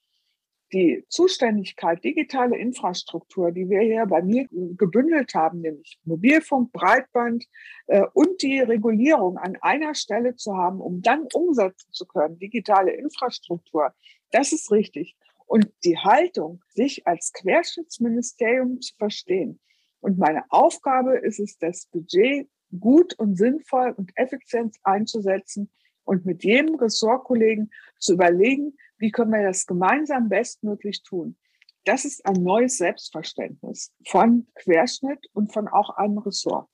[0.74, 7.46] die Zuständigkeit digitale Infrastruktur, die wir hier bei mir gebündelt haben, nämlich Mobilfunk, Breitband
[7.88, 12.92] äh, und die Regulierung an einer Stelle zu haben, um dann umsetzen zu können, digitale
[12.92, 13.94] Infrastruktur,
[14.32, 15.16] das ist richtig.
[15.46, 19.60] Und die Haltung, sich als Querschnittsministerium zu verstehen.
[20.00, 25.70] Und meine Aufgabe ist es, das Budget gut und sinnvoll und effizient einzusetzen
[26.04, 31.38] und mit jedem Ressortkollegen zu überlegen, wie können wir das gemeinsam bestmöglich tun.
[31.86, 36.70] Das ist ein neues Selbstverständnis von Querschnitt und von auch einem Ressort.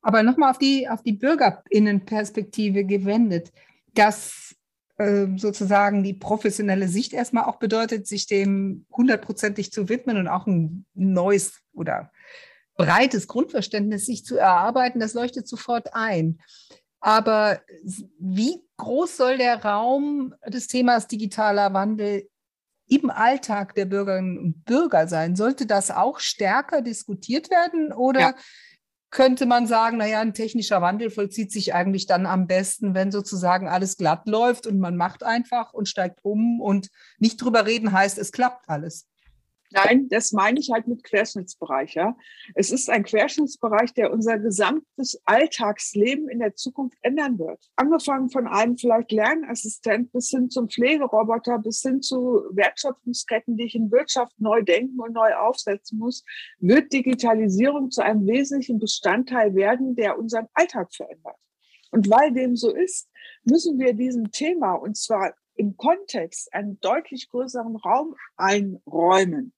[0.00, 3.52] Aber nochmal auf die, auf die Bürgerinnenperspektive gewendet,
[3.94, 4.54] dass
[4.96, 10.46] äh, sozusagen die professionelle Sicht erstmal auch bedeutet, sich dem hundertprozentig zu widmen und auch
[10.46, 12.10] ein neues oder
[12.76, 16.40] breites Grundverständnis sich zu erarbeiten, das leuchtet sofort ein.
[17.00, 17.60] Aber
[18.18, 22.28] wie groß soll der Raum des Themas digitaler Wandel
[22.88, 25.36] im Alltag der Bürgerinnen und Bürger sein?
[25.36, 28.34] Sollte das auch stärker diskutiert werden oder ja.
[29.10, 33.68] könnte man sagen, naja, ein technischer Wandel vollzieht sich eigentlich dann am besten, wenn sozusagen
[33.68, 38.18] alles glatt läuft und man macht einfach und steigt um und nicht drüber reden heißt,
[38.18, 39.06] es klappt alles?
[39.70, 41.94] Nein, das meine ich halt mit Querschnittsbereich.
[41.94, 42.16] Ja.
[42.54, 47.62] Es ist ein Querschnittsbereich, der unser gesamtes Alltagsleben in der Zukunft ändern wird.
[47.76, 53.74] Angefangen von einem vielleicht Lernassistent bis hin zum Pflegeroboter, bis hin zu Wertschöpfungsketten, die ich
[53.74, 56.24] in Wirtschaft neu denken und neu aufsetzen muss,
[56.60, 61.36] wird Digitalisierung zu einem wesentlichen Bestandteil werden, der unseren Alltag verändert.
[61.90, 63.10] Und weil dem so ist,
[63.44, 69.52] müssen wir diesem Thema, und zwar im Kontext einen deutlich größeren Raum einräumen.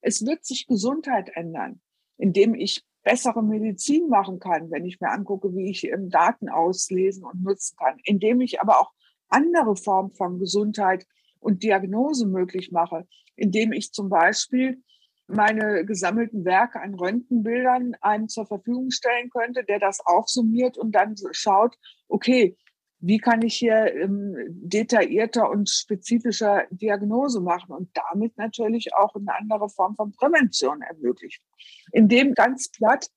[0.00, 1.80] Es wird sich Gesundheit ändern,
[2.16, 7.42] indem ich bessere Medizin machen kann, wenn ich mir angucke, wie ich Daten auslesen und
[7.42, 8.92] nutzen kann, indem ich aber auch
[9.28, 11.06] andere Formen von Gesundheit
[11.40, 13.06] und Diagnose möglich mache,
[13.36, 14.82] indem ich zum Beispiel
[15.26, 21.14] meine gesammelten Werke an Röntgenbildern einem zur Verfügung stellen könnte, der das aufsummiert und dann
[21.32, 21.76] schaut,
[22.08, 22.56] okay,
[23.00, 29.34] wie kann ich hier ähm, detaillierter und spezifischer Diagnose machen und damit natürlich auch eine
[29.38, 31.44] andere Form von Prävention ermöglichen.
[31.92, 33.08] Indem ganz platt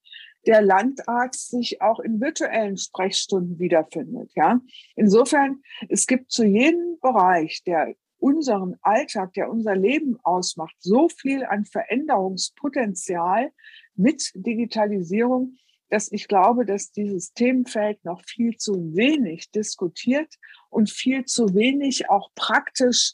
[0.46, 4.30] der Landarzt sich auch in virtuellen Sprechstunden wiederfindet.
[4.34, 4.60] Ja,
[4.96, 11.44] insofern es gibt zu jedem Bereich, der unseren Alltag, der unser Leben ausmacht, so viel
[11.44, 13.50] an Veränderungspotenzial
[13.96, 15.56] mit Digitalisierung,
[15.92, 20.36] dass ich glaube, dass dieses Themenfeld noch viel zu wenig diskutiert
[20.70, 23.12] und viel zu wenig auch praktisch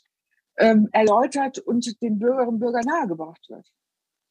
[0.59, 3.67] ähm, erläutert und den Bürgerinnen und Bürgern nahegebracht wird.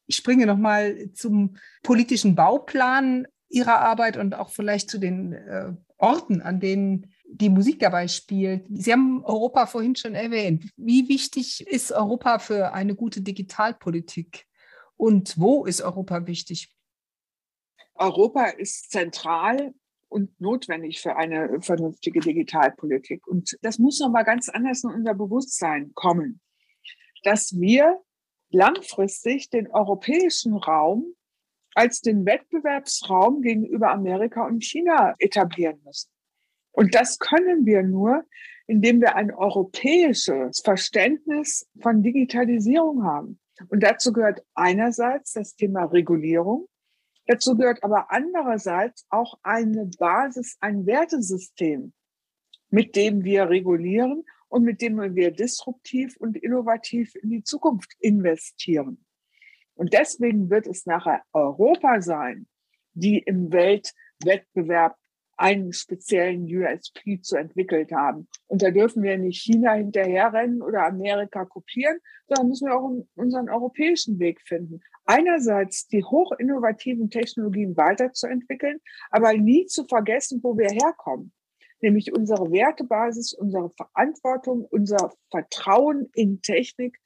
[0.06, 6.42] Ich springe nochmal zum politischen Bauplan Ihrer Arbeit und auch vielleicht zu den äh, Orten,
[6.42, 8.66] an denen die Musik dabei spielt.
[8.70, 10.72] Sie haben Europa vorhin schon erwähnt.
[10.78, 14.46] Wie wichtig ist Europa für eine gute Digitalpolitik?
[14.96, 16.77] Und wo ist Europa wichtig?
[18.00, 19.74] Europa ist zentral
[20.10, 23.28] und notwendig für eine vernünftige Digitalpolitik.
[23.28, 26.40] Und das muss noch mal ganz anders in unser Bewusstsein kommen,
[27.24, 28.02] dass wir
[28.50, 31.14] langfristig den europäischen Raum
[31.76, 36.10] als den Wettbewerbsraum gegenüber Amerika und China etablieren müssen.
[36.72, 38.24] Und das können wir nur,
[38.68, 43.40] indem wir ein europäisches Verständnis von Digitalisierung haben.
[43.70, 46.68] Und dazu gehört einerseits das Thema Regulierung,
[47.28, 51.94] Dazu gehört aber andererseits auch eine Basis, ein Wertesystem,
[52.70, 59.06] mit dem wir regulieren und mit dem wir disruptiv und innovativ in die Zukunft investieren.
[59.76, 62.48] Und deswegen wird es nachher Europa sein,
[62.94, 64.98] die im Weltwettbewerb
[65.38, 68.28] einen speziellen USP zu entwickelt haben.
[68.48, 73.50] Und da dürfen wir nicht China hinterherrennen oder Amerika kopieren, sondern müssen wir auch unseren
[73.50, 74.82] europäischen Weg finden.
[75.06, 78.80] Einerseits die hochinnovativen Technologien weiterzuentwickeln,
[79.12, 81.32] aber nie zu vergessen, wo wir herkommen.
[81.82, 86.98] Nämlich unsere Wertebasis, unsere Verantwortung, unser Vertrauen in Technik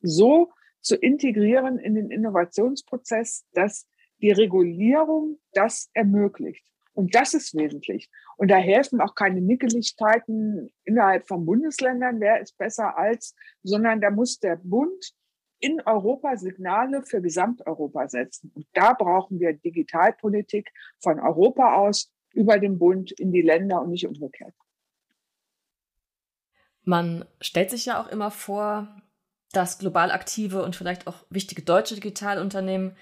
[0.00, 3.86] so zu integrieren in den Innovationsprozess, dass
[4.22, 6.64] die Regulierung das ermöglicht.
[6.92, 8.10] Und das ist wesentlich.
[8.36, 14.10] Und da helfen auch keine Nickeligkeiten innerhalb von Bundesländern, wer ist besser als, sondern da
[14.10, 15.12] muss der Bund
[15.60, 18.50] in Europa Signale für Gesamteuropa setzen.
[18.54, 20.70] Und da brauchen wir Digitalpolitik
[21.00, 24.54] von Europa aus über den Bund in die Länder und nicht umgekehrt.
[26.82, 28.88] Man stellt sich ja auch immer vor,
[29.52, 32.96] dass global aktive und vielleicht auch wichtige deutsche Digitalunternehmen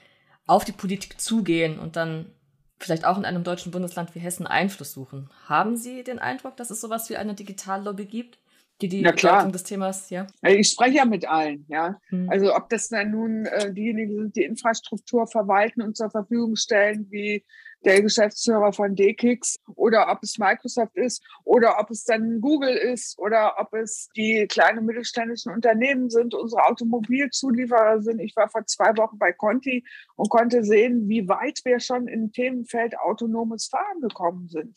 [0.47, 2.35] auf die Politik zugehen und dann
[2.79, 5.31] vielleicht auch in einem deutschen Bundesland wie Hessen Einfluss suchen.
[5.47, 8.39] Haben Sie den Eindruck, dass es sowas wie eine Digitallobby gibt?
[8.81, 10.27] Die die Bedeutung des Themas, ja?
[10.43, 12.01] Ich spreche ja mit allen, ja.
[12.11, 12.31] Mhm.
[12.31, 17.07] Also ob das dann nun äh, diejenigen sind, die Infrastruktur verwalten und zur Verfügung stellen,
[17.11, 17.45] wie
[17.85, 23.19] der Geschäftsführer von DKIX oder ob es Microsoft ist oder ob es dann Google ist
[23.19, 28.21] oder ob es die kleinen mittelständischen Unternehmen sind, unsere Automobilzulieferer sind.
[28.21, 29.85] Ich war vor zwei Wochen bei Conti
[30.17, 34.75] und konnte sehen, wie weit wir schon im Themenfeld autonomes Fahren gekommen sind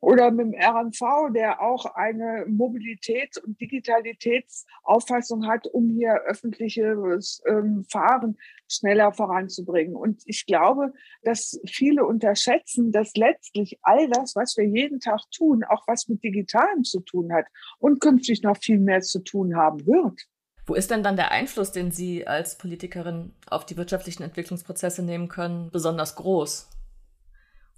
[0.00, 7.84] oder mit dem RNV, der auch eine Mobilitäts- und Digitalitätsauffassung hat, um hier öffentliches ähm,
[7.90, 8.36] Fahren
[8.68, 9.96] schneller voranzubringen.
[9.96, 10.92] Und ich glaube,
[11.22, 16.22] dass viele unterschätzen, dass letztlich all das, was wir jeden Tag tun, auch was mit
[16.22, 17.46] Digitalem zu tun hat
[17.78, 20.28] und künftig noch viel mehr zu tun haben wird.
[20.66, 25.28] Wo ist denn dann der Einfluss, den Sie als Politikerin auf die wirtschaftlichen Entwicklungsprozesse nehmen
[25.28, 26.68] können, besonders groß?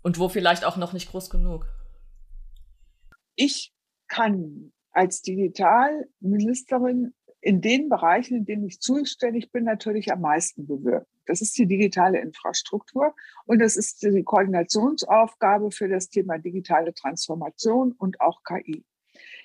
[0.03, 1.67] Und wo vielleicht auch noch nicht groß genug?
[3.41, 3.73] Ich
[4.07, 11.07] kann als Digitalministerin in den Bereichen, in denen ich zuständig bin, natürlich am meisten bewirken.
[11.25, 13.15] Das ist die digitale Infrastruktur
[13.47, 18.85] und das ist die Koordinationsaufgabe für das Thema digitale Transformation und auch KI.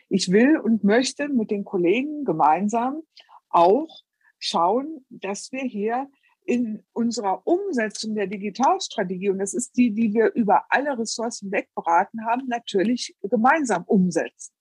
[0.10, 3.02] Ich will und möchte mit den Kollegen gemeinsam
[3.50, 4.04] auch
[4.40, 6.10] schauen, dass wir hier
[6.46, 12.26] in unserer Umsetzung der Digitalstrategie, und das ist die, die wir über alle Ressourcen wegberaten
[12.26, 14.54] haben, natürlich gemeinsam umsetzen.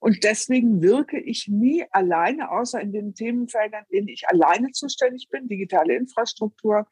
[0.00, 5.28] Und deswegen wirke ich nie alleine, außer in den Themenfeldern, in denen ich alleine zuständig
[5.30, 6.86] bin, digitale Infrastruktur,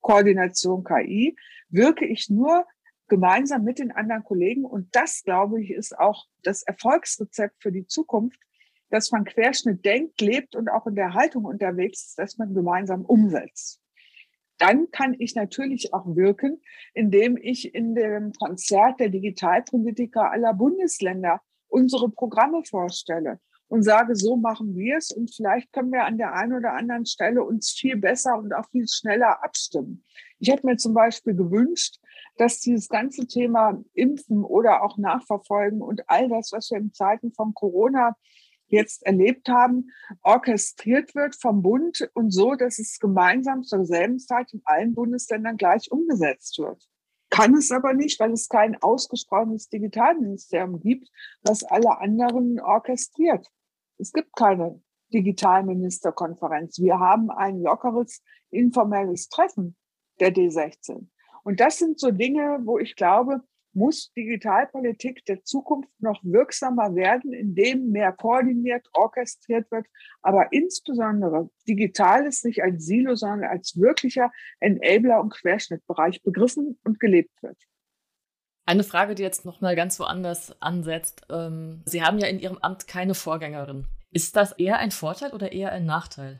[0.00, 1.36] Koordination, KI,
[1.70, 2.66] wirke ich nur
[3.08, 4.64] gemeinsam mit den anderen Kollegen.
[4.64, 8.38] Und das, glaube ich, ist auch das Erfolgsrezept für die Zukunft,
[8.90, 13.04] dass man Querschnitt denkt, lebt und auch in der Haltung unterwegs ist, dass man gemeinsam
[13.04, 13.80] umsetzt
[14.58, 16.60] dann kann ich natürlich auch wirken,
[16.94, 24.36] indem ich in dem Konzert der Digitalpolitiker aller Bundesländer unsere Programme vorstelle und sage, so
[24.36, 27.96] machen wir es und vielleicht können wir an der einen oder anderen Stelle uns viel
[27.96, 30.04] besser und auch viel schneller abstimmen.
[30.38, 31.98] Ich hätte mir zum Beispiel gewünscht,
[32.36, 37.32] dass dieses ganze Thema Impfen oder auch Nachverfolgen und all das, was wir in Zeiten
[37.32, 38.16] von Corona
[38.68, 39.90] jetzt erlebt haben,
[40.22, 45.56] orchestriert wird vom Bund und so, dass es gemeinsam zur selben Zeit in allen Bundesländern
[45.56, 46.88] gleich umgesetzt wird.
[47.30, 51.10] Kann es aber nicht, weil es kein ausgesprochenes Digitalministerium gibt,
[51.42, 53.46] was alle anderen orchestriert.
[53.98, 54.80] Es gibt keine
[55.12, 56.78] Digitalministerkonferenz.
[56.78, 59.76] Wir haben ein lockeres, informelles Treffen
[60.20, 61.06] der D16.
[61.44, 63.42] Und das sind so Dinge, wo ich glaube,
[63.78, 69.86] muss Digitalpolitik der Zukunft noch wirksamer werden, indem mehr koordiniert, orchestriert wird,
[70.20, 77.42] aber insbesondere Digitales nicht als Silo, sondern als wirklicher Enabler und Querschnittbereich begriffen und gelebt
[77.42, 77.56] wird.
[78.66, 81.22] Eine Frage, die jetzt noch mal ganz woanders ansetzt.
[81.30, 83.86] Ähm, Sie haben ja in Ihrem Amt keine Vorgängerin.
[84.10, 86.38] Ist das eher ein Vorteil oder eher ein Nachteil?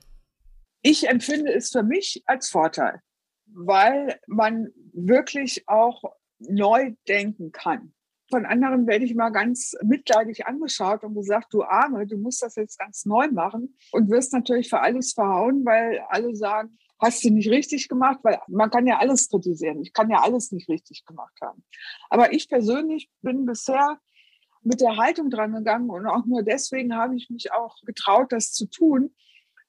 [0.82, 3.00] Ich empfinde es für mich als Vorteil,
[3.46, 6.02] weil man wirklich auch
[6.38, 7.92] neu denken kann.
[8.30, 12.56] Von anderen werde ich mal ganz mitleidig angeschaut und gesagt, du Arme, du musst das
[12.56, 17.30] jetzt ganz neu machen und wirst natürlich für alles verhauen, weil alle sagen, hast du
[17.30, 19.80] nicht richtig gemacht, weil man kann ja alles kritisieren.
[19.80, 21.64] Ich kann ja alles nicht richtig gemacht haben.
[22.10, 23.98] Aber ich persönlich bin bisher
[24.62, 28.52] mit der Haltung dran gegangen und auch nur deswegen habe ich mich auch getraut, das
[28.52, 29.14] zu tun,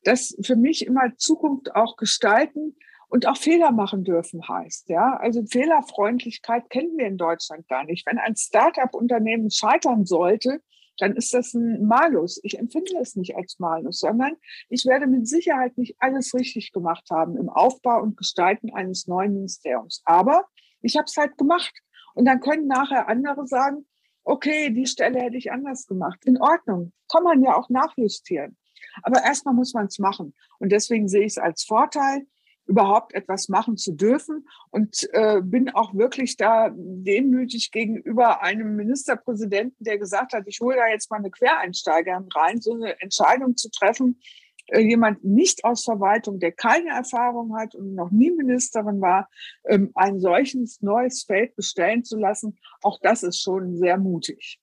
[0.04, 2.76] dass für mich immer Zukunft auch gestalten
[3.10, 4.89] und auch Fehler machen dürfen heißt.
[4.89, 8.05] Ja, also Fehlerfreundlichkeit kennen wir in Deutschland gar nicht.
[8.05, 10.62] Wenn ein Start-up-Unternehmen scheitern sollte,
[10.99, 12.39] dann ist das ein Malus.
[12.43, 14.36] Ich empfinde es nicht als Malus, sondern
[14.70, 19.34] ich werde mit Sicherheit nicht alles richtig gemacht haben im Aufbau und Gestalten eines neuen
[19.34, 20.01] Ministeriums.
[20.05, 20.45] Aber
[20.82, 21.74] ich habe es halt gemacht.
[22.14, 23.88] Und dann können nachher andere sagen,
[24.24, 26.26] okay, die Stelle hätte ich anders gemacht.
[26.26, 26.91] In Ordnung.
[27.12, 28.57] Kann man ja auch nachjustieren.
[29.01, 30.36] Aber erstmal muss man es machen.
[30.60, 32.28] Und deswegen sehe ich es als Vorteil,
[32.70, 39.84] überhaupt etwas machen zu dürfen und äh, bin auch wirklich da demütig gegenüber einem Ministerpräsidenten,
[39.84, 43.72] der gesagt hat, ich hole da jetzt mal eine Quereinsteigerin rein, so eine Entscheidung zu
[43.72, 44.22] treffen,
[44.68, 49.30] äh, jemand nicht aus Verwaltung, der keine Erfahrung hat und noch nie Ministerin war,
[49.66, 54.60] ähm, ein solches neues Feld bestellen zu lassen, auch das ist schon sehr mutig.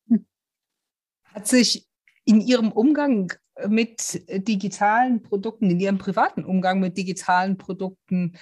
[1.34, 1.88] Hat sich
[2.24, 3.32] in Ihrem Umgang
[3.68, 8.36] mit digitalen Produkten, in Ihrem privaten Umgang mit digitalen Produkten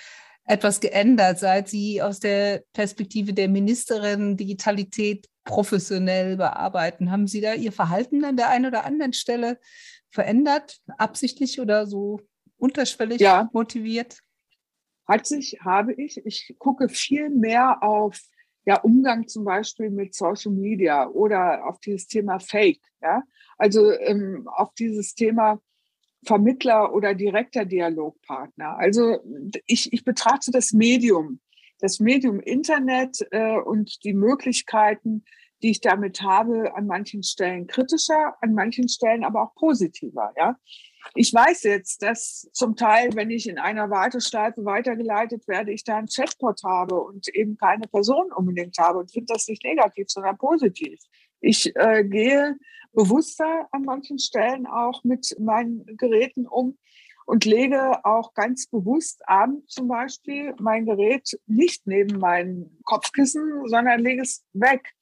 [0.45, 7.11] etwas geändert, seit Sie aus der Perspektive der Ministerin Digitalität professionell bearbeiten?
[7.11, 9.59] Haben Sie da Ihr Verhalten an der einen oder anderen Stelle
[10.11, 12.21] verändert, absichtlich oder so
[12.57, 13.49] unterschwellig ja.
[13.53, 14.19] motiviert?
[15.07, 16.25] Hat sich, habe ich.
[16.25, 18.19] Ich gucke viel mehr auf
[18.67, 22.81] ja, Umgang zum Beispiel mit Social Media oder auf dieses Thema Fake.
[23.03, 23.23] Ja?
[23.59, 25.61] Also ähm, auf dieses Thema
[26.25, 28.79] Vermittler oder direkter Dialogpartner.
[28.79, 29.19] Also
[29.67, 31.41] ich, ich betrachte das Medium,
[31.81, 35.25] das Medium Internet äh, und die Möglichkeiten,
[35.63, 40.33] die ich damit habe, an manchen Stellen kritischer, an manchen Stellen aber auch positiver.
[40.37, 40.59] Ja,
[41.15, 45.97] ich weiß jetzt, dass zum Teil, wenn ich in einer Warteschleife weitergeleitet werde, ich da
[45.97, 50.39] ein Chatbot habe und eben keine Person unbedingt habe und finde das nicht negativ, sondern
[50.39, 51.01] positiv.
[51.41, 52.57] Ich äh, gehe
[52.95, 56.79] bewusster an manchen Stellen auch mit meinen Geräten um
[57.27, 64.01] und lege auch ganz bewusst abends zum Beispiel mein Gerät nicht neben mein Kopfkissen, sondern
[64.01, 64.93] lege es weg,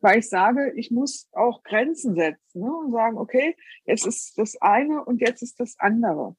[0.00, 4.56] weil ich sage, ich muss auch Grenzen setzen ne, und sagen, okay, jetzt ist das
[4.60, 6.36] eine und jetzt ist das andere.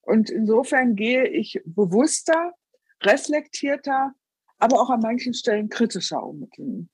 [0.00, 2.54] Und insofern gehe ich bewusster,
[3.02, 4.14] reflektierter,
[4.58, 6.88] aber auch an manchen Stellen kritischer um mit dem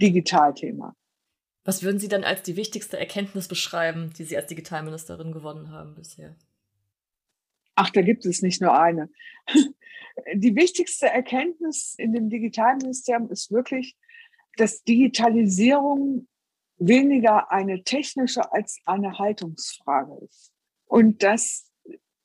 [0.00, 0.94] Digitalthema.
[1.64, 5.94] Was würden Sie dann als die wichtigste Erkenntnis beschreiben, die Sie als Digitalministerin gewonnen haben
[5.94, 6.36] bisher?
[7.74, 9.10] Ach, da gibt es nicht nur eine.
[10.34, 13.96] Die wichtigste Erkenntnis in dem Digitalministerium ist wirklich,
[14.56, 16.28] dass Digitalisierung
[16.76, 20.52] weniger eine technische als eine Haltungsfrage ist.
[20.84, 21.70] Und dass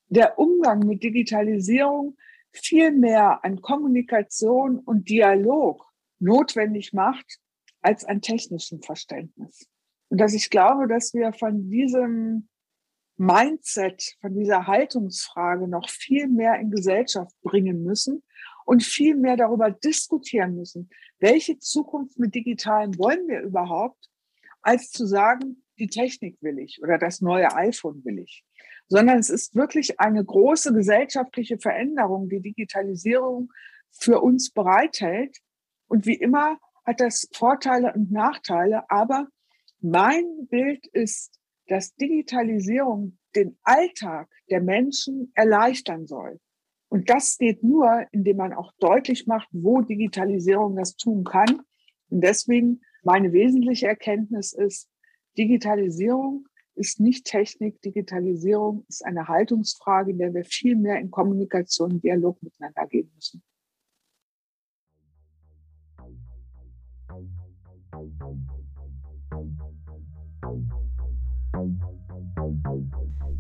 [0.10, 2.18] der Umgang mit Digitalisierung
[2.52, 5.86] viel mehr an Kommunikation und Dialog
[6.20, 7.40] notwendig macht,
[7.82, 9.68] als an technischem Verständnis.
[10.10, 12.48] Und dass ich glaube, dass wir von diesem
[13.18, 18.24] Mindset, von dieser Haltungsfrage noch viel mehr in Gesellschaft bringen müssen
[18.66, 24.10] und viel mehr darüber diskutieren müssen, welche Zukunft mit Digitalen wollen wir überhaupt,
[24.62, 28.44] als zu sagen, die Technik will ich oder das neue iPhone will ich.
[28.88, 33.52] Sondern es ist wirklich eine große gesellschaftliche Veränderung, die Digitalisierung
[33.92, 35.38] für uns bereithält.
[35.88, 39.28] Und wie immer hat das Vorteile und Nachteile, aber
[39.82, 46.40] mein Bild ist, dass Digitalisierung den Alltag der Menschen erleichtern soll.
[46.90, 51.62] Und das geht nur, indem man auch deutlich macht, wo Digitalisierung das tun kann.
[52.10, 54.90] Und deswegen meine wesentliche Erkenntnis ist,
[55.38, 57.82] Digitalisierung ist nicht Technik.
[57.82, 63.44] Digitalisierung ist eine Haltungsfrage, in der wir viel mehr in Kommunikation Dialog miteinander gehen müssen.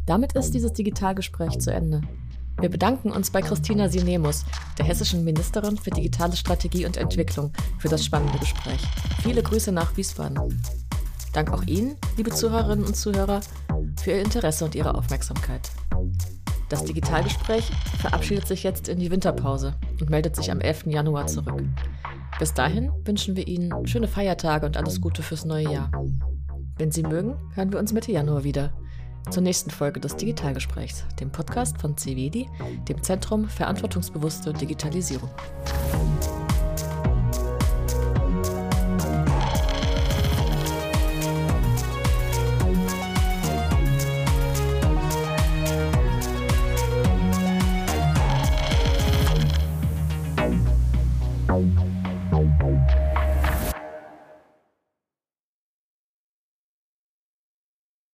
[0.08, 2.00] Damit ist dieses Digitalgespräch zu Ende.
[2.62, 4.46] Wir bedanken uns bei Christina Sinemus,
[4.78, 8.82] der hessischen Ministerin für digitale Strategie und Entwicklung, für das spannende Gespräch.
[9.22, 10.64] Viele Grüße nach Wiesbaden.
[11.34, 13.42] Dank auch Ihnen, liebe Zuhörerinnen und Zuhörer,
[14.02, 15.70] für Ihr Interesse und Ihre Aufmerksamkeit.
[16.70, 20.86] Das Digitalgespräch verabschiedet sich jetzt in die Winterpause und meldet sich am 11.
[20.88, 21.62] Januar zurück.
[22.40, 25.92] Bis dahin wünschen wir Ihnen schöne Feiertage und alles Gute fürs neue Jahr.
[26.78, 28.72] Wenn Sie mögen, hören wir uns Mitte Januar wieder
[29.30, 32.48] zur nächsten Folge des Digitalgesprächs, dem Podcast von CVD,
[32.88, 35.30] dem Zentrum Verantwortungsbewusste Digitalisierung.